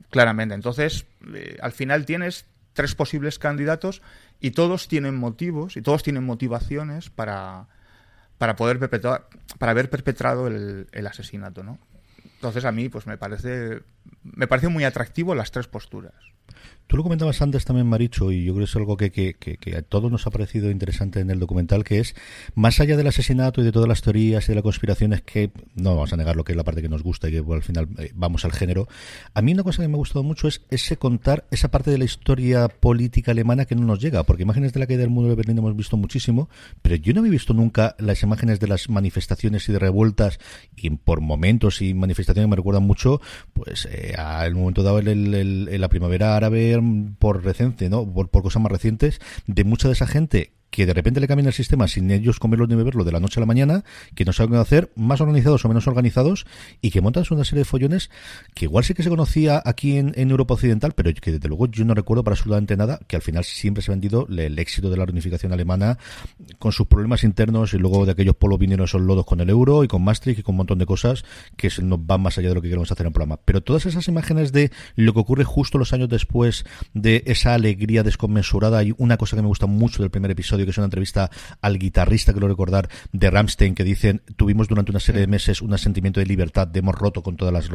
Claramente. 0.09 0.55
Entonces, 0.55 1.05
eh, 1.35 1.59
al 1.61 1.73
final 1.73 2.07
tienes 2.07 2.47
tres 2.75 2.95
posibles 2.95 3.41
candidatos 3.41 4.03
y 4.41 4.53
todos 4.53 4.87
tienen 4.87 5.17
motivos 5.17 5.77
y 5.77 5.83
todos 5.83 6.05
tienen 6.05 6.25
motivaciones 6.25 7.11
para, 7.11 7.67
para 8.38 8.57
poder 8.57 8.78
perpetrar, 8.78 9.26
para 9.59 9.73
haber 9.73 9.90
perpetrado 9.90 10.47
el, 10.47 10.87
el 10.92 11.07
asesinato, 11.07 11.62
¿no? 11.62 11.78
Entonces 12.37 12.64
a 12.64 12.73
mí 12.73 12.88
pues 12.88 13.07
me 13.07 13.18
parece 13.18 13.83
me 14.23 14.47
parece 14.47 14.69
muy 14.69 14.85
atractivo 14.85 15.35
las 15.35 15.50
tres 15.50 15.67
posturas. 15.67 16.15
Tú 16.88 16.97
lo 16.97 17.03
comentabas 17.03 17.43
antes 17.43 17.67
también, 17.67 17.87
Maricho, 17.87 18.33
y 18.33 18.45
yo 18.45 18.55
creo 18.55 18.65
que 18.65 18.71
es 18.71 18.77
algo 18.77 18.97
que, 18.97 19.11
que, 19.12 19.35
que, 19.35 19.77
a 19.77 19.83
todos 19.83 20.11
nos 20.11 20.27
ha 20.27 20.31
parecido 20.31 20.71
interesante 20.71 21.21
en 21.21 21.29
el 21.29 21.38
documental, 21.38 21.85
que 21.85 21.99
es, 21.99 22.15
más 22.55 22.81
allá 22.81 22.97
del 22.97 23.07
asesinato 23.07 23.61
y 23.61 23.65
de 23.65 23.73
todas 23.73 23.87
las 23.87 24.00
teorías 24.00 24.45
y 24.45 24.49
de 24.49 24.55
las 24.55 24.62
conspiraciones, 24.62 25.21
que 25.21 25.50
no 25.75 25.91
vamos 25.91 26.15
a 26.15 26.17
negar 26.17 26.35
lo 26.35 26.45
que 26.45 26.53
es 26.53 26.57
la 26.57 26.65
parte 26.65 26.81
que 26.81 26.88
nos 26.88 27.03
gusta 27.03 27.29
y 27.29 27.33
que 27.33 27.45
al 27.53 27.62
final 27.62 27.88
eh, 27.99 28.11
vamos 28.15 28.47
al 28.47 28.53
género, 28.53 28.88
a 29.35 29.43
mí 29.43 29.53
una 29.53 29.65
cosa 29.65 29.83
que 29.83 29.88
me 29.88 29.95
ha 29.95 29.99
gustado 29.99 30.23
mucho 30.23 30.49
es 30.49 30.62
ese 30.71 30.97
contar 30.97 31.45
esa 31.50 31.71
parte 31.71 31.91
de 31.91 31.99
la 31.99 32.07
historia 32.07 32.69
política 32.69 33.33
alemana 33.33 33.67
que 33.67 33.75
no 33.75 33.85
nos 33.85 34.00
llega, 34.00 34.23
porque 34.23 34.45
imágenes 34.45 34.73
de 34.73 34.81
la 34.81 34.87
caída 34.87 35.03
del 35.03 35.11
muro 35.11 35.29
de 35.29 35.35
Berlín 35.35 35.59
hemos 35.59 35.77
visto 35.77 35.99
muchísimo, 35.99 36.49
pero 36.81 36.97
yo 36.97 37.12
no 37.12 37.21
había 37.21 37.33
visto 37.33 37.53
nunca 37.53 37.97
las 37.99 38.23
imágenes 38.23 38.61
de 38.61 38.67
las 38.67 38.88
manifestaciones 38.88 39.69
y 39.69 39.73
de 39.73 39.79
revueltas, 39.79 40.41
y 40.75 40.88
por 40.88 41.21
momentos 41.21 41.83
y 41.83 41.93
manifestaciones 41.93 42.49
me 42.49 42.57
recuerdan 42.57 42.85
mucho, 42.85 43.21
pues 43.53 43.87
eh, 43.99 44.14
al 44.17 44.55
momento 44.55 44.83
dado 44.83 44.99
el, 44.99 45.81
la 45.81 45.88
primavera 45.88 46.37
árabe 46.37 46.81
por 47.19 47.45
reciente, 47.45 47.88
¿no? 47.88 48.11
Por, 48.11 48.28
por 48.28 48.43
cosas 48.43 48.62
más 48.62 48.73
recientes, 48.73 49.21
de 49.47 49.64
mucha 49.64 49.88
de 49.88 49.95
esa 49.95 50.07
gente 50.07 50.52
que 50.71 50.87
de 50.87 50.95
repente 50.95 51.21
le 51.21 51.29
cambian 51.29 51.47
el 51.47 51.53
sistema 51.53 51.89
sin 51.89 52.11
ellos 52.11 52.39
comerlo 52.39 52.67
ni 52.67 52.75
beberlo 52.75 53.05
de 53.05 53.13
la 53.13 53.21
noche 53.21 53.41
a 53.41 53.43
la 53.43 53.47
mañana, 53.47 53.85
que 54.15 54.25
no 54.25 54.33
saben 54.33 54.53
qué 54.53 54.59
hacer, 54.59 54.93
más 54.97 55.21
organizados 55.21 55.65
o 55.65 55.69
menos 55.69 55.87
organizados, 55.87 56.47
y 56.81 56.91
que 56.91 57.01
montan 57.01 57.25
una 57.31 57.45
serie 57.45 57.61
de 57.61 57.65
follones 57.65 58.11
que 58.55 58.67
igual 58.67 58.85
sí 58.85 58.95
que 58.95 59.03
se 59.03 59.09
conocía 59.09 59.63
aquí 59.65 59.97
en, 59.97 60.13
Europa 60.29 60.55
Occidental, 60.55 60.93
pero 60.95 61.13
que 61.15 61.33
desde 61.33 61.49
luego 61.49 61.67
yo 61.67 61.85
no 61.85 61.95
recuerdo 61.95 62.23
para 62.23 62.35
absolutamente 62.35 62.77
nada, 62.77 63.01
que 63.07 63.17
al 63.17 63.23
final 63.23 63.45
siempre 63.45 63.83
se 63.83 63.91
ha 63.91 63.95
vendido 63.95 64.27
el, 64.29 64.39
el 64.39 64.59
éxito 64.59 64.91
de 64.91 64.97
la 64.97 65.07
reunificación 65.07 65.53
alemana 65.53 65.99
con 66.59 66.73
sus 66.73 66.87
problemas 66.87 67.25
internos 67.25 67.73
y 67.75 67.79
luego 67.79 68.05
de 68.05 68.13
aquellos 68.13 68.37
polos 68.37 68.59
vinieron 68.59 68.85
esos 68.85 69.01
lodos 69.01 69.25
con 69.25 69.41
el 69.41 69.49
euro 69.49 69.85
y 69.85 69.89
con 69.89 70.03
Maastricht 70.03 70.41
y 70.41 70.43
con 70.43 70.55
un 70.55 70.59
montón 70.59 70.79
de 70.79 70.87
cosas 70.87 71.25
que 71.57 71.71
nos 71.83 72.05
van 72.05 72.21
más 72.21 72.39
allá 72.39 72.51
de 72.51 72.55
lo 72.55 72.63
que 72.63 72.69
queremos 72.69 72.91
hacer 72.91 73.05
en 73.05 73.09
el 73.09 73.13
programa. 73.13 73.41
Pero 73.45 73.63
todas 73.63 73.87
esas 73.87 74.07
imágenes 74.09 74.53
de 74.53 74.71
lo 74.97 75.15
que 75.15 75.21
ocurre 75.21 75.45
justo 75.45 75.79
los 75.79 75.93
años 75.93 76.09
después 76.09 76.65
de 76.95 77.23
esa 77.27 77.55
alegría 77.55 78.03
desconmensurada 78.03 78.83
y 78.85 78.95
una 78.99 79.17
cosa 79.17 79.37
que 79.37 79.43
me 79.43 79.49
gusta 79.49 79.67
mucho 79.67 80.03
del 80.03 80.11
primer 80.11 80.31
episodio 80.31 80.58
que 80.65 80.71
es 80.71 80.79
una 80.79 80.87
entrevista 80.87 81.31
al 81.61 81.79
guitarrista, 81.79 82.33
que 82.33 82.41
lo 82.41 82.49
recordar, 82.49 82.88
de 83.12 83.31
Ramstein, 83.31 83.75
que 83.75 83.85
dicen, 83.85 84.23
tuvimos 84.37 84.69
durante 84.69 84.91
una 84.91 85.00
serie 85.00 85.21
de 85.21 85.27
meses 85.27 85.62
un 85.62 85.77
sentimiento 85.79 86.21
de 86.21 86.27
libertad, 86.27 86.67
de 86.67 86.81
hemos 86.81 86.95
roto 86.95 87.23
con 87.23 87.37
todas 87.37 87.53
las 87.53 87.69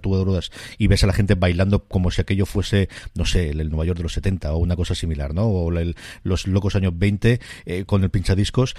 tubeduras 0.00 0.50
y 0.78 0.86
ves 0.86 1.04
a 1.04 1.06
la 1.06 1.12
gente 1.12 1.34
bailando 1.34 1.84
como 1.84 2.10
si 2.10 2.20
aquello 2.20 2.46
fuese, 2.46 2.88
no 3.14 3.24
sé, 3.24 3.50
el, 3.50 3.68
Nueva 3.68 3.86
York 3.86 3.98
de 3.98 4.02
los 4.02 4.12
70 4.12 4.52
o 4.52 4.58
una 4.58 4.76
cosa 4.76 4.94
similar, 4.94 5.34
¿no? 5.34 5.44
O 5.46 5.72
el, 5.78 5.96
los 6.22 6.46
locos 6.46 6.76
años 6.76 6.92
20 6.96 7.40
eh, 7.64 7.84
con 7.84 8.04
el 8.04 8.10
pinchadiscos 8.10 8.74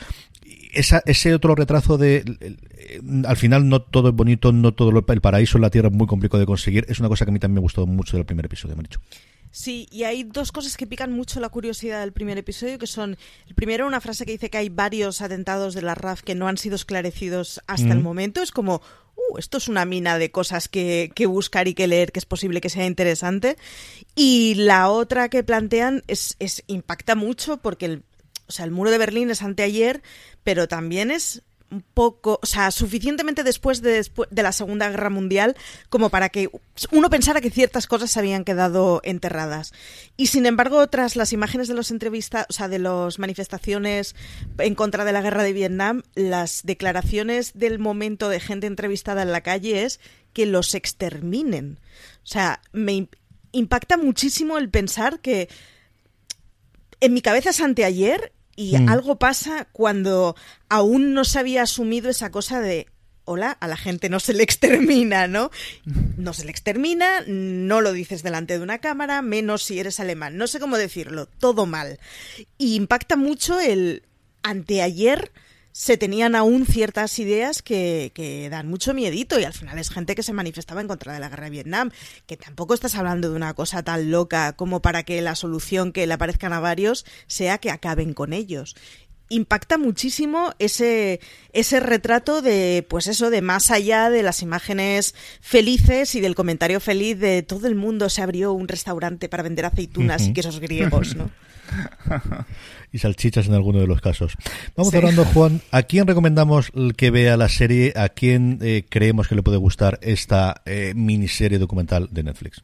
esa, 0.74 1.02
ese 1.06 1.34
otro 1.34 1.56
retraso 1.56 1.98
de 1.98 2.18
el, 2.18 3.26
al 3.26 3.38
final 3.38 3.70
no 3.70 3.82
todo 3.82 4.10
es 4.10 4.16
bonito, 4.16 4.52
no 4.52 4.74
todo 4.74 4.92
lo, 4.92 5.06
el 5.08 5.22
paraíso 5.22 5.58
en 5.58 5.62
la 5.62 5.70
tierra 5.70 5.90
es 5.90 5.94
muy 5.94 6.08
complicado 6.08 6.40
de 6.40 6.46
conseguir, 6.46 6.86
es 6.90 7.00
una 7.00 7.10
cosa 7.10 7.26
que 7.26 7.32
a 7.32 7.34
mí 7.34 7.40
también 7.40 7.56
me 7.56 7.62
gustó 7.62 7.86
mucho 7.86 8.18
del 8.18 8.26
primer 8.26 8.46
episodio, 8.46 8.76
me 8.76 8.82
han 8.82 8.84
dicho. 8.84 9.00
Sí, 9.56 9.88
y 9.92 10.04
hay 10.06 10.24
dos 10.24 10.52
cosas 10.52 10.78
que 10.78 10.88
pican 10.88 11.12
mucho 11.12 11.40
la 11.40 11.50
curiosidad 11.50 12.00
del 12.00 12.12
primer 12.12 12.40
episodio, 12.40 12.80
que 12.80 12.88
son, 12.88 13.20
el 13.48 13.54
primero, 13.54 13.86
una 13.86 14.02
frase 14.02 14.26
que 14.26 14.32
dice 14.32 14.50
que 14.50 14.58
hay 14.58 14.70
varios 14.70 15.22
atentados 15.22 15.76
de 15.76 15.84
la 15.84 15.94
RAF 15.94 16.24
que 16.24 16.34
no 16.34 16.48
han 16.48 16.58
sido 16.58 16.76
esclarecidos 16.76 17.62
hasta 17.68 17.90
mm. 17.90 17.92
el 17.92 18.00
momento. 18.00 18.42
Es 18.42 18.52
como, 18.52 18.82
uh, 19.16 19.38
esto 19.38 19.60
es 19.60 19.68
una 19.68 19.86
mina 19.86 20.18
de 20.18 20.32
cosas 20.32 20.68
que, 20.68 21.12
que, 21.14 21.28
buscar 21.28 21.68
y 21.68 21.76
que 21.76 21.86
leer, 21.86 22.12
que 22.12 22.18
es 22.18 22.26
posible 22.26 22.62
que 22.62 22.70
sea 22.72 22.88
interesante. 22.88 23.56
Y 24.16 24.56
la 24.56 24.90
otra 24.90 25.30
que 25.30 25.44
plantean 25.44 26.02
es, 26.08 26.36
es 26.40 26.64
impacta 26.66 27.14
mucho 27.14 27.58
porque 27.58 27.86
el, 27.86 28.04
o 28.48 28.52
sea, 28.52 28.66
el 28.66 28.72
muro 28.72 28.90
de 28.90 28.98
Berlín 28.98 29.30
es 29.30 29.44
anteayer, 29.44 30.02
pero 30.44 30.68
también 30.68 31.12
es 31.12 31.44
poco, 31.82 32.40
o 32.42 32.46
sea, 32.46 32.72
suficientemente 32.72 33.44
después 33.44 33.82
de, 33.82 34.06
la 34.32 34.52
Segunda 34.52 34.90
Guerra 34.90 35.10
Mundial 35.10 35.56
como 35.90 36.10
para 36.10 36.30
que 36.30 36.50
uno 36.92 37.10
pensara 37.10 37.42
que 37.42 37.50
ciertas 37.50 37.88
cosas 37.88 38.12
se 38.12 38.20
habían 38.20 38.44
quedado 38.44 39.02
enterradas. 39.04 39.74
Y 40.18 40.28
sin 40.28 40.46
embargo, 40.46 40.88
tras 40.88 41.16
las 41.16 41.34
imágenes 41.34 41.68
de 41.68 41.74
los 41.74 41.92
entrevistas, 41.92 42.46
o 42.50 42.54
sea, 42.54 42.68
de 42.68 42.80
las 42.80 43.20
manifestaciones 43.20 44.16
en 44.58 44.76
contra 44.76 45.06
de 45.06 45.12
la 45.12 45.22
guerra 45.22 45.44
de 45.44 45.54
Vietnam, 45.54 46.04
las 46.16 46.62
declaraciones 46.64 47.54
del 47.54 47.80
momento 47.80 48.30
de 48.30 48.40
gente 48.40 48.68
entrevistada 48.68 49.22
en 49.22 49.32
la 49.32 49.42
calle 49.42 49.84
es 49.84 50.00
que 50.34 50.46
los 50.46 50.76
exterminen. 50.76 51.80
O 52.24 52.28
sea, 52.28 52.62
me 52.72 53.08
impacta 53.52 53.98
muchísimo 53.98 54.58
el 54.58 54.70
pensar 54.70 55.20
que 55.20 55.50
en 57.00 57.14
mi 57.14 57.22
cabeza 57.22 57.52
es 57.52 57.62
anteayer 57.62 58.32
y 58.56 58.78
mm. 58.78 58.90
algo 58.90 59.18
pasa 59.18 59.68
cuando 59.72 60.36
aún 60.70 61.14
no 61.14 61.26
se 61.26 61.40
había 61.40 61.64
asumido 61.64 62.10
esa 62.10 62.32
cosa 62.32 62.60
de 62.60 62.88
hola, 63.26 63.52
a 63.52 63.68
la 63.68 63.78
gente 63.78 64.10
no 64.10 64.20
se 64.20 64.34
le 64.34 64.44
extermina, 64.44 65.28
¿no? 65.28 65.50
No 66.18 66.34
se 66.34 66.46
le 66.46 66.52
extermina, 66.52 67.24
no 67.28 67.82
lo 67.82 67.94
dices 67.94 68.24
delante 68.24 68.58
de 68.58 68.64
una 68.64 68.80
cámara, 68.80 69.22
menos 69.22 69.64
si 69.64 69.80
eres 69.80 70.00
alemán. 70.00 70.38
No 70.38 70.48
sé 70.48 70.60
cómo 70.60 70.78
decirlo, 70.78 71.28
todo 71.28 71.66
mal. 71.66 72.00
Y 72.58 72.76
impacta 72.76 73.16
mucho 73.16 73.60
el 73.60 74.04
anteayer 74.44 75.32
se 75.74 75.98
tenían 75.98 76.36
aún 76.36 76.66
ciertas 76.66 77.18
ideas 77.20 77.62
que, 77.62 78.12
que, 78.14 78.50
dan 78.50 78.70
mucho 78.70 78.94
miedito 78.94 79.40
y 79.40 79.44
al 79.44 79.54
final 79.54 79.80
es 79.80 79.90
gente 79.90 80.16
que 80.16 80.24
se 80.24 80.32
manifestaba 80.32 80.82
en 80.82 80.88
contra 80.88 81.14
de 81.14 81.20
la 81.20 81.30
guerra 81.30 81.46
de 81.46 81.50
Vietnam, 81.50 81.92
que 82.28 82.38
tampoco 82.38 82.76
estás 82.76 82.96
hablando 82.96 83.30
de 83.30 83.36
una 83.36 83.56
cosa 83.56 83.84
tan 83.84 84.12
loca 84.12 84.54
como 84.54 84.82
para 84.82 85.04
que 85.04 85.22
la 85.22 85.36
solución 85.36 85.92
que 85.92 86.06
le 86.08 86.14
aparezcan 86.14 86.54
a 86.54 86.60
varios 86.60 87.06
sea 87.28 87.58
que 87.58 87.72
acaben 87.72 88.14
con 88.14 88.34
ellos 88.34 88.76
impacta 89.34 89.78
muchísimo 89.78 90.54
ese, 90.60 91.20
ese 91.52 91.80
retrato 91.80 92.42
de, 92.42 92.86
pues 92.90 93.08
eso, 93.08 93.30
de 93.30 93.42
más 93.42 93.72
allá 93.72 94.10
de 94.10 94.24
las 94.24 94.42
imágenes 94.42 95.16
felices 95.42 96.16
y 96.16 96.22
del 96.22 96.36
comentario 96.36 96.80
feliz 96.80 97.20
de 97.20 97.44
todo 97.44 97.68
el 97.68 97.76
mundo 97.76 98.10
se 98.10 98.22
abrió 98.22 98.54
un 98.54 98.68
restaurante 98.68 99.30
para 99.30 99.44
vender 99.44 99.66
aceitunas 99.66 100.22
uh 100.22 100.26
-huh. 100.26 100.30
y 100.30 100.34
quesos 100.34 100.60
griegos, 100.60 101.16
¿no? 101.16 101.30
y 102.92 103.00
salchichas 103.00 103.48
en 103.48 103.54
alguno 103.54 103.80
de 103.80 103.88
los 103.88 104.02
casos. 104.02 104.36
Vamos 104.76 104.92
sí. 104.92 104.98
hablando, 104.98 105.26
Juan, 105.26 105.62
¿a 105.72 105.84
quién 105.84 106.08
recomendamos 106.08 106.72
que 106.96 107.12
vea 107.12 107.38
la 107.38 107.50
serie? 107.50 107.94
¿A 107.96 108.10
quién 108.10 108.60
eh, 108.62 108.86
creemos 108.88 109.28
que 109.28 109.36
le 109.36 109.44
puede 109.44 109.58
gustar 109.58 110.00
esta 110.02 110.62
eh, 110.66 110.94
miniserie 110.96 111.58
documental 111.58 112.10
de 112.12 112.24
Netflix? 112.24 112.64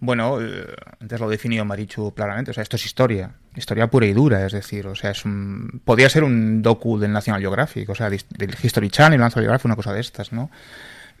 Bueno, 0.00 0.40
eh, 0.40 0.66
antes 0.98 1.20
lo 1.20 1.28
definió 1.28 1.64
Marichu 1.64 2.14
claramente, 2.14 2.50
o 2.50 2.54
sea, 2.54 2.62
esto 2.62 2.76
es 2.76 2.86
historia, 2.86 3.34
historia 3.54 3.88
pura 3.88 4.06
y 4.06 4.14
dura, 4.14 4.46
es 4.46 4.52
decir, 4.52 4.86
o 4.86 4.94
sea, 4.94 5.10
es 5.10 5.24
un, 5.26 5.82
podría 5.84 6.08
ser 6.08 6.24
un 6.24 6.62
docu 6.62 6.98
del 6.98 7.12
National 7.12 7.40
Geographic, 7.40 7.88
o 7.90 7.94
sea, 7.94 8.08
del 8.08 8.56
History 8.62 8.88
Channel, 8.88 9.20
National 9.20 9.44
Geographic, 9.44 9.66
una 9.66 9.76
cosa 9.76 9.92
de 9.92 10.00
estas, 10.00 10.32
¿no? 10.32 10.50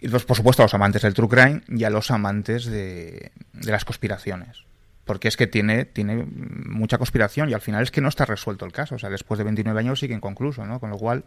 Y 0.00 0.08
pues, 0.08 0.24
por 0.24 0.34
supuesto, 0.36 0.62
a 0.62 0.64
los 0.64 0.74
amantes 0.74 1.02
del 1.02 1.12
true 1.12 1.28
crime 1.28 1.60
y 1.68 1.84
a 1.84 1.90
los 1.90 2.10
amantes 2.10 2.64
de, 2.64 3.32
de 3.52 3.70
las 3.70 3.84
conspiraciones 3.84 4.64
porque 5.10 5.26
es 5.26 5.36
que 5.36 5.48
tiene, 5.48 5.86
tiene 5.86 6.24
mucha 6.24 6.96
conspiración 6.96 7.50
y 7.50 7.52
al 7.52 7.60
final 7.60 7.82
es 7.82 7.90
que 7.90 8.00
no 8.00 8.08
está 8.08 8.26
resuelto 8.26 8.64
el 8.64 8.70
caso. 8.70 8.94
O 8.94 8.98
sea, 9.00 9.10
después 9.10 9.38
de 9.38 9.42
29 9.44 9.80
años 9.80 9.98
sigue 9.98 10.14
inconcluso, 10.14 10.64
¿no? 10.64 10.78
Con 10.78 10.90
lo 10.90 10.98
cual, 10.98 11.24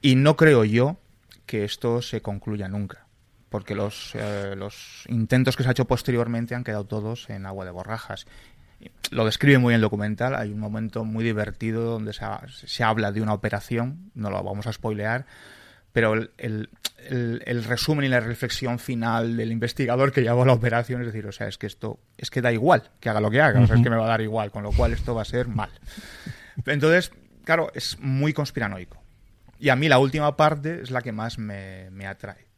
y 0.00 0.14
no 0.14 0.36
creo 0.36 0.64
yo 0.64 0.96
que 1.44 1.64
esto 1.64 2.02
se 2.02 2.22
concluya 2.22 2.68
nunca, 2.68 3.06
porque 3.50 3.74
los, 3.74 4.14
eh, 4.14 4.54
los 4.56 5.04
intentos 5.08 5.56
que 5.56 5.64
se 5.64 5.68
ha 5.68 5.72
hecho 5.72 5.84
posteriormente 5.84 6.54
han 6.54 6.64
quedado 6.64 6.84
todos 6.84 7.28
en 7.28 7.44
agua 7.44 7.64
de 7.64 7.72
borrajas. 7.72 8.26
Lo 9.10 9.26
describe 9.26 9.58
muy 9.58 9.72
bien 9.72 9.76
el 9.76 9.82
documental, 9.82 10.34
hay 10.34 10.50
un 10.50 10.60
momento 10.60 11.04
muy 11.04 11.22
divertido 11.22 11.84
donde 11.84 12.14
se, 12.14 12.24
ha, 12.24 12.40
se 12.48 12.82
habla 12.82 13.12
de 13.12 13.20
una 13.20 13.34
operación, 13.34 14.10
no 14.14 14.30
lo 14.30 14.42
vamos 14.42 14.66
a 14.66 14.72
spoilear, 14.72 15.26
pero 15.92 16.14
el, 16.14 16.70
el, 17.08 17.64
resumen 17.64 18.04
y 18.06 18.08
la 18.08 18.20
reflexión 18.20 18.78
final 18.78 19.36
del 19.36 19.50
investigador 19.50 20.12
que 20.12 20.22
llevó 20.22 20.44
la 20.44 20.52
operación 20.52 21.00
es 21.00 21.08
decir, 21.08 21.26
o 21.26 21.32
sea, 21.32 21.48
es 21.48 21.58
que 21.58 21.66
esto 21.66 21.98
es 22.16 22.30
que 22.30 22.40
da 22.40 22.52
igual 22.52 22.84
que 23.00 23.10
haga 23.10 23.20
lo 23.20 23.30
que 23.30 23.40
haga, 23.40 23.60
o 23.60 23.66
sea, 23.66 23.76
es 23.76 23.82
que 23.82 23.90
me 23.90 23.96
va 23.96 24.04
a 24.04 24.10
dar 24.10 24.20
igual, 24.20 24.50
con 24.50 24.62
lo 24.62 24.70
cual 24.70 24.92
esto 24.92 25.14
va 25.14 25.22
a 25.22 25.26
ser 25.26 25.48
mal. 25.48 25.70
Entonces, 26.64 27.10
claro, 27.44 27.70
es 27.74 27.98
muy 27.98 28.32
conspiranoico. 28.32 29.02
Y 29.58 29.68
a 29.68 29.76
mí 29.76 29.88
la 29.88 29.98
última 29.98 30.36
parte 30.36 30.80
es 30.82 30.90
la 30.90 31.02
que 31.02 31.12
más 31.12 31.38
me, 31.38 31.90
me 31.90 32.06
atrae. 32.06 32.49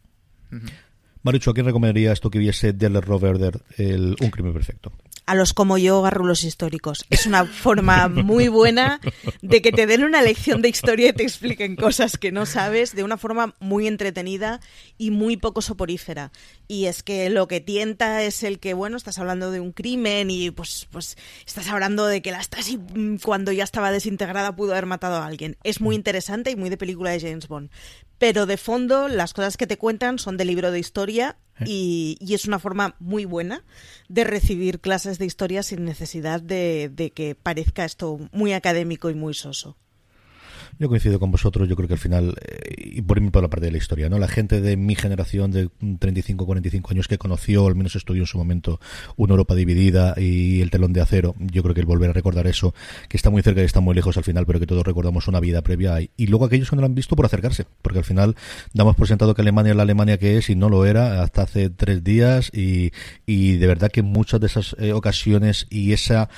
Maricho, 1.23 1.51
¿a 1.51 1.55
quién 1.55 1.67
recomendaría 1.67 2.13
esto 2.13 2.31
que 2.31 2.39
viese 2.39 2.73
del 2.73 3.01
Rover 3.01 3.63
el 3.77 4.17
Un 4.21 4.31
crimen 4.31 4.53
perfecto? 4.53 4.93
a 5.27 5.35
los 5.35 5.55
como 5.55 5.79
yo 5.79 6.03
garrulos 6.03 6.45
históricos. 6.45 7.05
Es 7.11 7.27
una 7.27 7.45
forma 7.45 8.09
muy 8.09 8.49
buena 8.49 9.01
de 9.41 9.63
que 9.63 9.73
te 9.73 9.87
den 9.87 10.05
una 10.05 10.23
lección 10.23 10.63
de 10.63 10.69
historia 10.69 11.09
y 11.09 11.13
te 11.13 11.23
expliquen 11.23 11.77
cosas 11.77 12.19
que 12.19 12.33
no 12.33 12.47
sabes 12.47 12.95
de 12.95 13.05
una 13.05 13.17
forma 13.17 13.55
muy 13.61 13.87
entretenida 13.87 14.61
y 14.99 15.11
muy 15.11 15.37
poco 15.37 15.63
soporífera. 15.63 16.33
Y 16.67 16.87
es 16.87 17.03
que 17.03 17.31
lo 17.31 17.47
que 17.47 17.61
tienta 17.61 18.23
es 18.23 18.43
el 18.43 18.59
que, 18.59 18.75
bueno, 18.75 18.97
estás 18.97 19.19
hablando 19.19 19.51
de 19.51 19.61
un 19.61 19.73
crimen 19.73 20.31
y 20.31 20.51
pues, 20.51 20.89
pues 20.91 21.17
estás 21.47 21.69
hablando 21.69 22.07
de 22.07 22.21
que 22.21 22.33
la 22.33 22.43
Stasi 22.43 22.81
cuando 23.23 23.53
ya 23.53 23.65
estaba 23.65 23.93
desintegrada 23.93 24.57
pudo 24.57 24.73
haber 24.73 24.87
matado 24.87 25.17
a 25.17 25.27
alguien. 25.27 25.57
Es 25.63 25.81
muy 25.81 25.95
interesante 25.95 26.51
y 26.51 26.57
muy 26.57 26.71
de 26.71 26.77
película 26.77 27.11
de 27.11 27.21
James 27.21 27.47
Bond. 27.47 27.71
Pero 28.23 28.47
de 28.47 28.57
fondo 28.57 29.09
las 29.09 29.35
cosas 29.35 29.57
que 29.57 29.67
te 29.67 29.79
cuentan 29.79 30.21
son 30.21 30.37
de 30.37 30.45
libro 30.45 30.71
de 30.71 30.79
historia 30.79 31.39
y, 31.67 32.17
es 32.21 32.47
una 32.47 32.61
forma 32.61 32.95
muy 33.01 33.25
buena 33.25 33.65
de 34.09 34.23
recibir 34.23 34.79
clases 34.79 35.19
de 35.19 35.27
historia 35.27 35.65
sin 35.65 35.85
necesidad 35.85 36.41
de, 36.41 36.89
de 36.89 37.11
que 37.11 37.35
parezca 37.35 37.85
esto 37.85 38.21
muy 38.31 38.53
académico 38.53 39.11
y 39.11 39.15
muy 39.15 39.35
soso. 39.35 39.77
Yo 40.79 40.89
coincido 40.89 41.21
con 41.21 41.31
vosotros, 41.31 41.69
yo 41.69 41.77
creo 41.77 41.89
que 41.89 41.95
al 41.95 42.01
final, 42.01 42.35
eh, 42.41 42.93
y 42.97 43.03
por 43.03 43.19
irme 43.19 43.31
por 43.31 43.43
la 43.43 43.49
parte 43.49 43.67
de 43.67 43.73
la 43.73 43.79
historia, 43.79 44.09
¿no? 44.09 44.19
La 44.19 44.29
gente 44.29 44.61
de 44.61 44.77
mi 44.77 44.95
generación 44.95 45.51
de 45.51 45.69
35, 45.99 46.47
45 46.47 46.91
años 46.91 47.09
que 47.09 47.19
conoció, 47.19 47.67
al 47.67 47.75
menos 47.75 47.95
estudió 47.97 48.23
en 48.23 48.27
su 48.27 48.39
momento, 48.39 48.81
una 49.17 49.33
Europa 49.33 49.55
dividida 49.55 50.15
y 50.17 50.61
el 50.61 50.71
telón 50.71 50.93
de 50.93 51.01
acero, 51.01 51.35
yo 51.39 51.63
creo 51.63 51.75
que 51.75 51.81
el 51.81 51.87
volver 51.87 52.11
a 52.11 52.13
recordar 52.13 52.47
eso, 52.47 52.75
que 53.09 53.17
está 53.17 53.31
muy 53.31 53.43
cerca 53.43 53.61
y 53.61 53.65
está 53.65 53.81
muy 53.81 53.95
lejos 53.95 54.17
al 54.17 54.25
final, 54.25 54.47
pero 54.47 54.61
que 54.61 54.67
todos 54.67 54.85
recordamos 54.85 55.29
una 55.29 55.41
vida 55.41 55.63
previa. 55.63 55.99
Y 56.17 56.27
luego 56.27 56.47
aquellos 56.47 56.71
que 56.71 56.77
no 56.77 56.83
lo 56.83 56.87
han 56.87 56.95
visto 56.95 57.17
por 57.17 57.27
acercarse, 57.27 57.67
porque 57.83 57.99
al 57.99 58.05
final 58.05 58.37
damos 58.73 58.97
por 58.97 59.07
sentado 59.09 59.35
que 59.35 59.43
Alemania 59.43 59.71
es 59.71 59.77
la 59.77 59.83
Alemania 59.83 60.19
que 60.19 60.39
es 60.39 60.51
y 60.51 60.55
no 60.55 60.69
lo 60.69 60.85
era 60.87 61.23
hasta 61.23 61.43
hace 61.43 61.71
tres 61.71 62.03
días 62.03 62.51
y, 62.53 62.93
y 63.27 63.57
de 63.57 63.67
verdad 63.67 63.91
que 63.91 64.03
muchas 64.03 64.41
de 64.41 64.47
esas 64.47 64.77
eh, 64.79 64.93
ocasiones 64.93 65.67
y 65.71 65.93
esa 65.93 66.29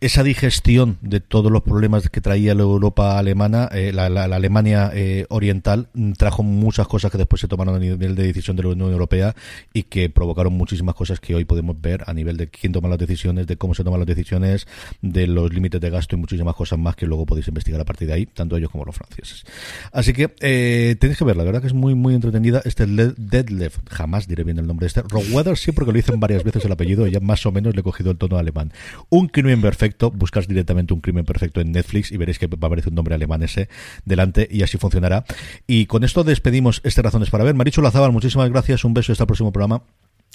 esa 0.00 0.22
digestión 0.22 0.96
de 1.00 1.18
todos 1.18 1.50
los 1.50 1.62
problemas 1.62 2.08
que 2.08 2.20
traía 2.20 2.54
la 2.54 2.62
Europa 2.62 3.18
alemana, 3.18 3.68
eh, 3.72 3.92
la, 3.92 4.06
Alemania 4.06 4.92
eh, 4.94 5.26
oriental, 5.28 5.88
mm, 5.92 6.12
trajo 6.12 6.44
muchas 6.44 6.86
cosas 6.86 7.10
que 7.10 7.18
después 7.18 7.40
se 7.40 7.48
tomaron 7.48 7.74
a 7.74 7.78
nivel 7.80 8.14
de 8.14 8.22
decisión 8.22 8.56
de 8.56 8.62
la 8.62 8.68
Unión 8.70 8.92
Europea 8.92 9.34
y 9.72 9.84
que 9.84 10.08
provocaron 10.08 10.52
muchísimas 10.52 10.94
cosas 10.94 11.18
que 11.18 11.34
hoy 11.34 11.44
podemos 11.44 11.80
ver 11.80 12.04
a 12.06 12.14
nivel 12.14 12.36
de 12.36 12.48
quién 12.48 12.72
toma 12.72 12.88
las 12.88 12.98
decisiones, 12.98 13.48
de 13.48 13.56
cómo 13.56 13.74
se 13.74 13.82
toman 13.82 13.98
las 13.98 14.06
decisiones, 14.06 14.68
de 15.02 15.26
los 15.26 15.52
límites 15.52 15.80
de 15.80 15.90
gasto 15.90 16.14
y 16.14 16.18
muchísimas 16.18 16.54
cosas 16.54 16.78
más 16.78 16.94
que 16.94 17.06
luego 17.06 17.26
podéis 17.26 17.48
investigar 17.48 17.80
a 17.80 17.84
partir 17.84 18.06
de 18.06 18.14
ahí, 18.14 18.26
tanto 18.26 18.56
ellos 18.56 18.70
como 18.70 18.84
los 18.84 18.94
franceses. 18.94 19.44
Así 19.90 20.12
que 20.12 20.32
eh, 20.40 20.94
tenéis 21.00 21.18
que 21.18 21.24
verla, 21.24 21.42
la 21.42 21.48
verdad 21.48 21.60
que 21.60 21.68
es 21.68 21.74
muy, 21.74 21.96
muy 21.96 22.14
entretenida. 22.14 22.62
Este 22.64 22.86
Dead 22.86 23.48
Left, 23.48 23.80
jamás 23.90 24.28
diré 24.28 24.44
bien 24.44 24.58
el 24.58 24.66
nombre 24.68 24.84
de 24.84 24.88
este. 24.88 25.02
Roweather 25.02 25.56
sí, 25.56 25.72
porque 25.72 25.90
lo 25.90 25.96
dicen 25.96 26.20
varias 26.20 26.44
veces 26.44 26.64
el 26.64 26.70
apellido 26.70 27.04
y 27.08 27.10
ya 27.10 27.20
más 27.20 27.44
o 27.46 27.50
menos 27.52 27.74
le 27.74 27.80
he 27.80 27.82
cogido 27.82 28.12
el 28.12 28.16
tono 28.16 28.38
alemán. 28.38 28.72
Un 29.08 29.26
crimen 29.26 29.60
perfecto 29.60 29.87
buscas 30.12 30.48
directamente 30.48 30.94
un 30.94 31.00
crimen 31.00 31.24
perfecto 31.24 31.60
en 31.60 31.72
Netflix 31.72 32.12
y 32.12 32.16
veréis 32.16 32.38
que 32.38 32.46
va 32.46 32.56
a 32.62 32.66
aparecer 32.66 32.90
un 32.90 32.96
nombre 32.96 33.14
alemán 33.14 33.42
ese 33.42 33.68
delante 34.04 34.48
y 34.50 34.62
así 34.62 34.78
funcionará. 34.78 35.24
Y 35.66 35.86
con 35.86 36.04
esto 36.04 36.24
despedimos 36.24 36.80
este 36.84 37.02
Razones 37.02 37.30
para 37.30 37.44
Ver. 37.44 37.54
Marichu 37.54 37.82
Lazábal, 37.82 38.12
muchísimas 38.12 38.50
gracias, 38.50 38.84
un 38.84 38.94
beso 38.94 39.10
y 39.10 39.14
hasta 39.14 39.24
el 39.24 39.28
próximo 39.28 39.52
programa. 39.52 39.82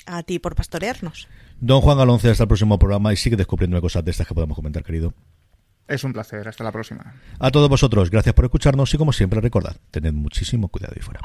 A 0.06 0.24
ti 0.24 0.40
por 0.40 0.56
pastorearnos. 0.56 1.28
Don 1.60 1.82
Juan 1.82 1.98
Galonce, 1.98 2.30
hasta 2.30 2.44
el 2.44 2.48
próximo 2.48 2.78
programa 2.78 3.14
y 3.14 3.16
sigue 3.16 3.38
descubriendo 3.38 3.80
cosas 3.80 4.04
de 4.04 4.12
estas 4.12 4.28
que 4.28 4.34
podemos 4.34 4.56
comentar, 4.56 4.84
querido. 4.84 5.14
Es 5.88 6.04
un 6.04 6.14
placer, 6.14 6.48
hasta 6.48 6.64
la 6.64 6.72
próxima. 6.72 7.16
A 7.40 7.52
todos 7.52 7.70
vosotros, 7.70 8.10
gracias 8.10 8.34
por 8.34 8.46
escucharnos 8.46 8.94
y 8.94 8.98
como 8.98 9.14
siempre 9.14 9.42
recordad, 9.42 9.76
tened 9.92 10.14
muchísimo 10.14 10.70
cuidado 10.70 10.94
y 10.98 11.02
fuera. 11.02 11.20